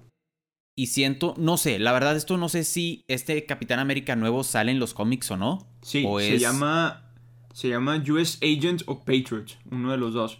y 0.80 0.88
siento, 0.88 1.34
no 1.38 1.58
sé, 1.58 1.80
la 1.80 1.92
verdad 1.92 2.16
esto 2.16 2.38
no 2.38 2.50
sé 2.50 2.63
si 2.63 3.04
este 3.08 3.48
Capitán 3.48 3.80
América 3.80 4.16
nuevo 4.16 4.44
sale 4.44 4.72
en 4.72 4.80
los 4.80 4.94
cómics 4.94 5.32
o 5.32 5.36
no. 5.36 5.68
Sí, 5.82 6.06
se 6.20 6.38
llama 6.38 7.12
se 7.52 7.70
llama 7.70 8.02
US 8.08 8.38
Agent 8.44 8.84
o 8.86 9.00
Patriot, 9.00 9.58
uno 9.72 9.92
de 9.92 9.98
los 9.98 10.13
dos. 10.13 10.40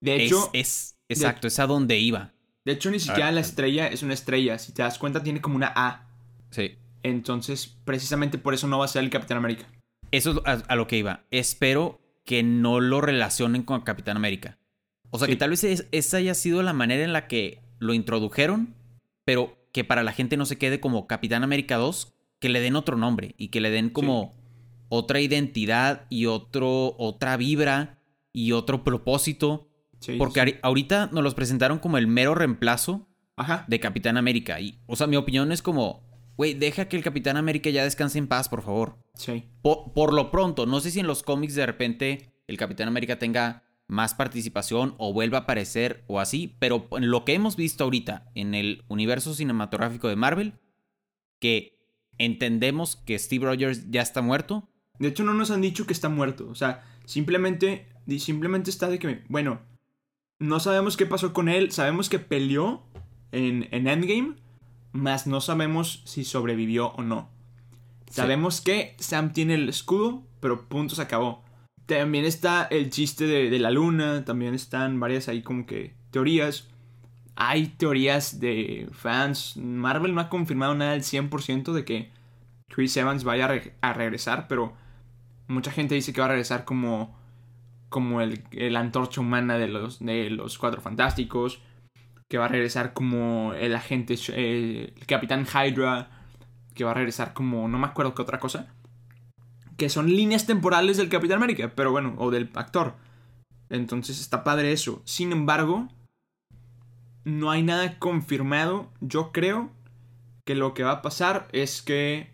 De 0.00 0.24
hecho, 0.24 0.50
es, 0.52 0.98
exacto, 1.08 1.46
es 1.46 1.60
a 1.60 1.68
donde 1.68 2.00
iba. 2.00 2.34
De 2.64 2.72
hecho 2.72 2.90
ni 2.90 2.98
siquiera 2.98 3.30
la 3.30 3.40
estrella 3.40 3.86
es 3.86 4.02
una 4.02 4.14
estrella, 4.14 4.58
si 4.58 4.72
te 4.72 4.82
das 4.82 4.98
cuenta 4.98 5.22
tiene 5.22 5.40
como 5.40 5.54
una 5.54 5.72
A. 5.76 6.10
Sí. 6.50 6.74
Entonces, 7.04 7.78
precisamente 7.84 8.38
por 8.38 8.54
eso 8.54 8.66
no 8.66 8.80
va 8.80 8.86
a 8.86 8.88
ser 8.88 9.04
el 9.04 9.10
Capitán 9.10 9.38
América. 9.38 9.68
Eso 10.10 10.42
es 10.44 10.64
a, 10.66 10.74
lo 10.74 10.88
que 10.88 10.98
iba. 10.98 11.26
Espero 11.30 12.00
que 12.24 12.42
no 12.42 12.80
lo 12.80 13.00
relacionen 13.00 13.62
con 13.62 13.82
Capitán 13.82 14.16
América. 14.16 14.58
O 15.10 15.20
sea, 15.20 15.28
que 15.28 15.36
tal 15.36 15.50
vez 15.50 15.62
esa 15.62 16.16
haya 16.16 16.34
sido 16.34 16.64
la 16.64 16.72
manera 16.72 17.04
en 17.04 17.12
la 17.12 17.28
que 17.28 17.62
lo 17.78 17.94
introdujeron, 17.94 18.74
pero 19.24 19.56
que 19.76 19.84
para 19.84 20.02
la 20.02 20.12
gente 20.12 20.38
no 20.38 20.46
se 20.46 20.56
quede 20.56 20.80
como 20.80 21.06
Capitán 21.06 21.44
América 21.44 21.76
2, 21.76 22.14
que 22.38 22.48
le 22.48 22.60
den 22.60 22.76
otro 22.76 22.96
nombre 22.96 23.34
y 23.36 23.48
que 23.48 23.60
le 23.60 23.68
den 23.68 23.90
como 23.90 24.32
otra 24.88 25.20
identidad 25.20 26.06
y 26.08 26.24
otro, 26.24 26.96
otra 26.96 27.36
vibra 27.36 27.98
y 28.32 28.52
otro 28.52 28.84
propósito. 28.84 29.68
porque 30.16 30.58
ahorita 30.62 31.10
nos 31.12 31.22
los 31.22 31.34
presentaron 31.34 31.78
como 31.78 31.98
el 31.98 32.06
mero 32.06 32.34
reemplazo 32.34 33.06
de 33.66 33.78
Capitán 33.78 34.16
América. 34.16 34.62
Y, 34.62 34.80
o 34.86 34.96
sea, 34.96 35.08
mi 35.08 35.16
opinión 35.16 35.52
es 35.52 35.60
como, 35.60 36.08
güey, 36.38 36.54
deja 36.54 36.88
que 36.88 36.96
el 36.96 37.02
Capitán 37.02 37.36
América 37.36 37.68
ya 37.68 37.84
descanse 37.84 38.16
en 38.16 38.28
paz, 38.28 38.48
por 38.48 38.62
favor. 38.62 38.96
Sí. 39.12 39.44
Por, 39.60 39.92
por 39.92 40.14
lo 40.14 40.30
pronto, 40.30 40.64
no 40.64 40.80
sé 40.80 40.90
si 40.90 41.00
en 41.00 41.06
los 41.06 41.22
cómics 41.22 41.54
de 41.54 41.66
repente 41.66 42.32
el 42.46 42.56
Capitán 42.56 42.88
América 42.88 43.18
tenga 43.18 43.64
más 43.88 44.14
participación 44.14 44.94
o 44.98 45.12
vuelva 45.12 45.38
a 45.38 45.40
aparecer 45.42 46.04
o 46.06 46.20
así, 46.20 46.56
pero 46.58 46.88
en 46.92 47.10
lo 47.10 47.24
que 47.24 47.34
hemos 47.34 47.56
visto 47.56 47.84
ahorita 47.84 48.30
en 48.34 48.54
el 48.54 48.84
universo 48.88 49.34
cinematográfico 49.34 50.08
de 50.08 50.16
Marvel, 50.16 50.54
que 51.40 51.78
entendemos 52.18 52.96
que 52.96 53.18
Steve 53.18 53.46
Rogers 53.46 53.90
ya 53.90 54.02
está 54.02 54.22
muerto. 54.22 54.68
De 54.98 55.08
hecho, 55.08 55.24
no 55.24 55.34
nos 55.34 55.50
han 55.50 55.60
dicho 55.60 55.86
que 55.86 55.92
está 55.92 56.08
muerto, 56.08 56.48
o 56.48 56.54
sea, 56.54 56.84
simplemente 57.04 57.86
simplemente 58.18 58.70
está 58.70 58.88
de 58.88 58.98
que, 58.98 59.24
bueno, 59.28 59.60
no 60.38 60.60
sabemos 60.60 60.96
qué 60.96 61.06
pasó 61.06 61.32
con 61.32 61.48
él, 61.48 61.72
sabemos 61.72 62.08
que 62.08 62.18
peleó 62.18 62.84
en, 63.32 63.68
en 63.72 63.86
Endgame, 63.88 64.36
mas 64.92 65.26
no 65.26 65.40
sabemos 65.40 66.02
si 66.06 66.24
sobrevivió 66.24 66.88
o 66.92 67.02
no. 67.02 67.30
Sabemos 68.10 68.60
que 68.60 68.94
Sam 68.98 69.32
tiene 69.32 69.54
el 69.54 69.68
escudo, 69.68 70.22
pero 70.40 70.68
punto 70.68 70.94
se 70.94 71.02
acabó. 71.02 71.42
También 71.86 72.24
está 72.24 72.64
el 72.64 72.90
chiste 72.90 73.26
de, 73.26 73.48
de, 73.48 73.58
la 73.58 73.70
luna, 73.70 74.24
también 74.24 74.54
están 74.54 74.98
varias 74.98 75.28
ahí 75.28 75.42
como 75.42 75.66
que 75.66 75.94
teorías. 76.10 76.68
Hay 77.36 77.68
teorías 77.68 78.40
de 78.40 78.88
fans. 78.92 79.56
Marvel 79.56 80.14
no 80.14 80.20
ha 80.20 80.28
confirmado 80.28 80.74
nada 80.74 80.92
al 80.92 81.02
100% 81.02 81.72
de 81.72 81.84
que 81.84 82.10
Chris 82.68 82.96
Evans 82.96 83.24
vaya 83.24 83.44
a, 83.44 83.48
re 83.48 83.74
a, 83.80 83.92
regresar, 83.92 84.48
pero 84.48 84.74
mucha 85.46 85.70
gente 85.70 85.94
dice 85.94 86.12
que 86.12 86.20
va 86.20 86.26
a 86.26 86.30
regresar 86.30 86.64
como, 86.64 87.16
como 87.88 88.20
el, 88.20 88.42
el 88.52 88.76
antorcha 88.76 89.20
humana 89.20 89.58
de 89.58 89.68
los, 89.68 90.04
de 90.04 90.30
los 90.30 90.58
Cuatro 90.58 90.80
Fantásticos, 90.80 91.60
que 92.28 92.38
va 92.38 92.46
a 92.46 92.48
regresar 92.48 92.92
como 92.92 93.52
el 93.54 93.74
agente, 93.74 94.16
eh, 94.32 94.92
el 94.96 95.06
Capitán 95.06 95.46
Hydra, 95.46 96.10
que 96.74 96.84
va 96.84 96.90
a 96.90 96.94
regresar 96.94 97.32
como 97.32 97.68
no 97.68 97.78
me 97.78 97.86
acuerdo 97.86 98.14
qué 98.14 98.22
otra 98.22 98.40
cosa, 98.40 98.74
que 99.76 99.88
son 99.88 100.08
líneas 100.08 100.46
temporales 100.46 100.96
del 100.96 101.08
Capitán 101.08 101.38
América, 101.38 101.72
pero 101.74 101.92
bueno, 101.92 102.14
o 102.18 102.30
del 102.30 102.50
actor. 102.54 102.94
Entonces 103.68 104.20
está 104.20 104.44
padre 104.44 104.72
eso. 104.72 105.02
Sin 105.04 105.32
embargo, 105.32 105.88
no 107.24 107.50
hay 107.50 107.62
nada 107.62 107.98
confirmado. 107.98 108.90
Yo 109.00 109.32
creo 109.32 109.70
que 110.44 110.54
lo 110.54 110.74
que 110.74 110.84
va 110.84 110.92
a 110.92 111.02
pasar 111.02 111.48
es 111.52 111.82
que 111.82 112.30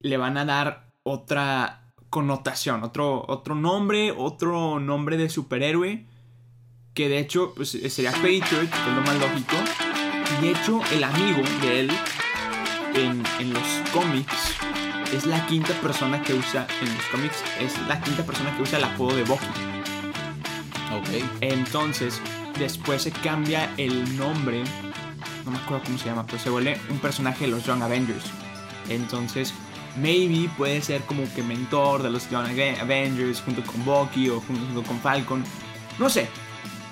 le 0.00 0.16
van 0.16 0.38
a 0.38 0.44
dar 0.44 0.92
otra 1.02 1.92
connotación, 2.10 2.82
otro, 2.82 3.24
otro 3.28 3.54
nombre, 3.54 4.12
otro 4.12 4.80
nombre 4.80 5.16
de 5.16 5.28
superhéroe. 5.28 6.06
Que 6.94 7.08
de 7.08 7.18
hecho 7.18 7.52
pues, 7.54 7.70
sería 7.70 8.12
Patriot, 8.12 8.70
que 8.70 8.90
es 8.90 8.94
lo 8.94 9.02
más 9.02 9.18
lógico. 9.20 9.56
Y 10.38 10.46
de 10.46 10.50
hecho, 10.52 10.80
el 10.92 11.04
amigo 11.04 11.42
de 11.60 11.80
él 11.80 11.90
en, 12.94 13.22
en 13.38 13.52
los 13.52 13.62
cómics 13.92 14.56
es 15.16 15.24
la 15.24 15.46
quinta 15.46 15.72
persona 15.80 16.20
que 16.20 16.34
usa 16.34 16.66
en 16.82 16.94
los 16.94 17.04
cómics, 17.06 17.42
es 17.58 17.80
la 17.88 17.98
quinta 18.02 18.22
persona 18.22 18.54
que 18.54 18.62
usa 18.62 18.78
el 18.78 18.84
apodo 18.84 19.16
de 19.16 19.24
Bucky. 19.24 19.46
Ok. 20.92 21.24
Entonces, 21.40 22.20
después 22.58 23.02
se 23.02 23.12
cambia 23.12 23.72
el 23.78 24.18
nombre, 24.18 24.62
no 25.46 25.52
me 25.52 25.58
acuerdo 25.58 25.84
cómo 25.86 25.96
se 25.96 26.06
llama, 26.06 26.26
pero 26.26 26.38
se 26.38 26.50
vuelve 26.50 26.78
un 26.90 26.98
personaje 26.98 27.46
de 27.46 27.50
los 27.50 27.64
Young 27.64 27.82
Avengers. 27.82 28.24
Entonces, 28.90 29.54
maybe 29.96 30.50
puede 30.58 30.82
ser 30.82 31.00
como 31.02 31.22
que 31.34 31.42
mentor 31.42 32.02
de 32.02 32.10
los 32.10 32.28
Young 32.28 32.50
Avengers 32.78 33.40
junto 33.40 33.62
con 33.62 33.84
Bucky 33.86 34.28
o 34.28 34.40
junto 34.40 34.82
con 34.82 35.00
Falcon. 35.00 35.42
No 35.98 36.10
sé. 36.10 36.28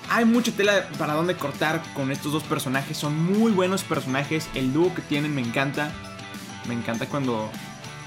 Hay 0.09 0.25
mucha 0.25 0.51
tela 0.51 0.87
para 0.97 1.13
donde 1.13 1.35
cortar 1.35 1.81
con 1.93 2.11
estos 2.11 2.31
dos 2.31 2.43
personajes. 2.43 2.97
Son 2.97 3.23
muy 3.23 3.51
buenos 3.51 3.83
personajes. 3.83 4.49
El 4.55 4.73
dúo 4.73 4.93
que 4.93 5.01
tienen 5.03 5.33
me 5.33 5.41
encanta. 5.41 5.91
Me 6.67 6.73
encanta 6.73 7.07
cuando 7.07 7.51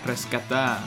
rescata 0.07 0.81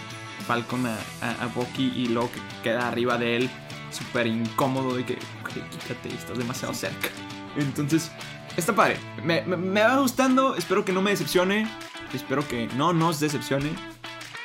Falcon 0.47 0.85
a, 0.87 0.97
a, 1.21 1.47
Bucky 1.47 1.93
y 1.95 2.07
luego 2.07 2.31
que 2.31 2.39
queda 2.63 2.87
arriba 2.87 3.17
de 3.17 3.37
él 3.37 3.49
súper 3.91 4.27
incómodo 4.27 4.95
de 4.95 5.05
que, 5.05 5.17
okay, 5.41 5.63
quítate, 5.69 6.09
estás 6.09 6.37
demasiado 6.37 6.73
cerca. 6.73 7.09
Entonces, 7.57 8.11
está 8.55 8.73
padre. 8.73 8.97
Me, 9.23 9.41
me, 9.43 9.57
me, 9.57 9.81
va 9.81 9.97
gustando, 9.97 10.55
espero 10.55 10.85
que 10.85 10.93
no 10.93 11.01
me 11.01 11.11
decepcione, 11.11 11.67
espero 12.13 12.47
que 12.47 12.67
no 12.75 12.93
nos 12.93 13.19
decepcione 13.19 13.69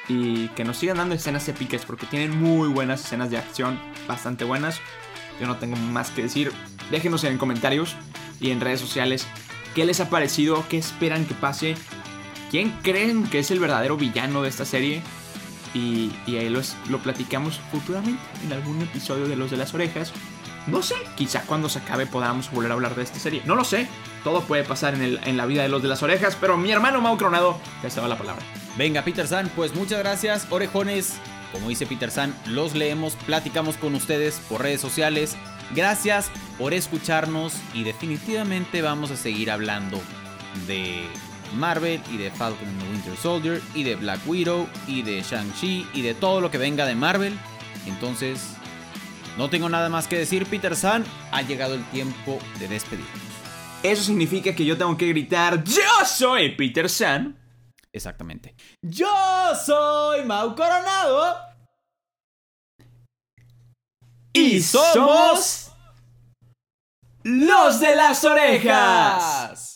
y 0.09 0.48
que 0.48 0.64
nos 0.64 0.79
sigan 0.79 0.98
dando 0.98 1.14
escenas 1.14 1.48
épicas 1.48 1.85
porque 1.85 2.07
tienen 2.07 2.40
muy 2.40 2.68
buenas 2.68 3.05
escenas 3.05 3.31
de 3.31 3.38
acción, 3.38 3.79
bastante 4.07 4.44
buenas. 4.44 4.81
Yo 5.40 5.46
no 5.46 5.57
tengo 5.57 5.76
más 5.76 6.11
que 6.11 6.22
decir. 6.22 6.52
Déjenos 6.90 7.24
en 7.24 7.38
comentarios 7.38 7.96
y 8.40 8.50
en 8.50 8.61
redes 8.61 8.81
sociales 8.81 9.26
qué 9.74 9.85
les 9.85 10.00
ha 10.00 10.09
parecido, 10.09 10.64
qué 10.70 10.79
esperan 10.79 11.26
que 11.26 11.35
pase, 11.35 11.74
quién 12.57 12.71
creen 12.83 13.25
que 13.25 13.40
es 13.40 13.51
el 13.51 13.61
verdadero 13.61 13.99
villano 13.99 14.40
de 14.40 14.49
esta 14.49 14.64
serie 14.64 15.03
y, 15.75 16.11
ahí 16.27 16.49
lo 16.49 16.99
platicamos 17.01 17.61
futuramente 17.71 18.23
en 18.42 18.51
algún 18.51 18.81
episodio 18.81 19.29
de 19.29 19.37
Los 19.37 19.51
de 19.51 19.59
las 19.59 19.75
Orejas. 19.75 20.11
No 20.66 20.81
sé, 20.81 20.95
quizá 21.16 21.42
cuando 21.42 21.69
se 21.69 21.81
acabe 21.81 22.07
podamos 22.07 22.51
volver 22.51 22.71
a 22.71 22.75
hablar 22.75 22.95
de 22.95 23.03
esta 23.03 23.19
serie. 23.19 23.42
No 23.45 23.57
lo 23.57 23.64
sé, 23.64 23.87
todo 24.25 24.40
puede 24.40 24.64
pasar 24.64 24.95
en 24.95 25.37
la 25.37 25.45
vida 25.45 25.64
de 25.64 25.69
Los 25.69 25.83
de 25.83 25.88
las 25.88 26.03
Orejas, 26.03 26.35
pero 26.40 26.57
mi 26.57 26.71
hermano 26.71 27.03
Mau 27.03 27.19
Cronado 27.19 27.61
te 27.83 27.88
estaba 27.88 28.09
la 28.09 28.16
palabra. 28.16 28.42
Venga, 28.79 29.03
Peter 29.03 29.29
San, 29.29 29.51
pues 29.51 29.75
muchas 29.75 29.99
gracias, 29.99 30.47
orejones. 30.49 31.19
Como 31.53 31.69
dice 31.69 31.85
Peter 31.85 32.11
San, 32.11 32.35
los 32.47 32.75
leemos, 32.75 33.16
platicamos 33.27 33.77
con 33.77 33.95
ustedes 33.95 34.40
por 34.49 34.62
redes 34.62 34.81
sociales. 34.81 35.37
Gracias 35.75 36.31
por 36.57 36.73
escucharnos 36.73 37.53
y 37.75 37.85
definitivamente 37.85 38.81
vamos 38.81 39.11
a 39.11 39.16
seguir 39.19 39.51
hablando 39.51 40.01
de 40.66 41.05
Marvel 41.55 42.03
y 42.11 42.17
de 42.17 42.31
Falcon 42.31 42.69
and 42.69 42.81
the 42.81 42.89
Winter 42.91 43.17
Soldier 43.17 43.63
y 43.75 43.83
de 43.83 43.97
Black 43.97 44.21
Widow 44.27 44.69
y 44.87 45.03
de 45.03 45.23
Shang-Chi 45.23 45.89
y 45.93 46.03
de 46.03 46.15
todo 46.15 46.41
lo 46.41 46.51
que 46.51 46.59
venga 46.59 46.87
de 46.87 46.95
Marvel. 46.95 47.39
Entonces, 47.87 48.57
no 49.37 49.51
tengo 49.51 49.69
nada 49.69 49.89
más 49.89 50.09
que 50.09 50.19
decir, 50.19 50.47
Peter 50.47 50.75
San. 50.75 51.05
Ha 51.33 51.43
llegado 51.43 51.75
el 51.75 51.85
tiempo 51.91 52.39
de 52.59 52.69
despedirnos. 52.69 53.11
Eso 53.83 54.03
significa 54.03 54.55
que 54.55 54.65
yo 54.65 54.77
tengo 54.77 54.97
que 54.97 55.09
gritar: 55.09 55.63
¡Yo 55.63 56.05
soy 56.07 56.57
Peter 56.57 56.89
San! 56.89 57.39
Exactamente. 57.93 58.55
¡Yo 58.83 59.09
soy 59.65 60.25
Mau 60.25 60.55
Coronado! 60.55 61.37
Y 64.33 64.61
somos. 64.61 65.73
Los 67.23 67.81
de 67.81 67.97
las 67.97 68.25
orejas. 68.25 69.76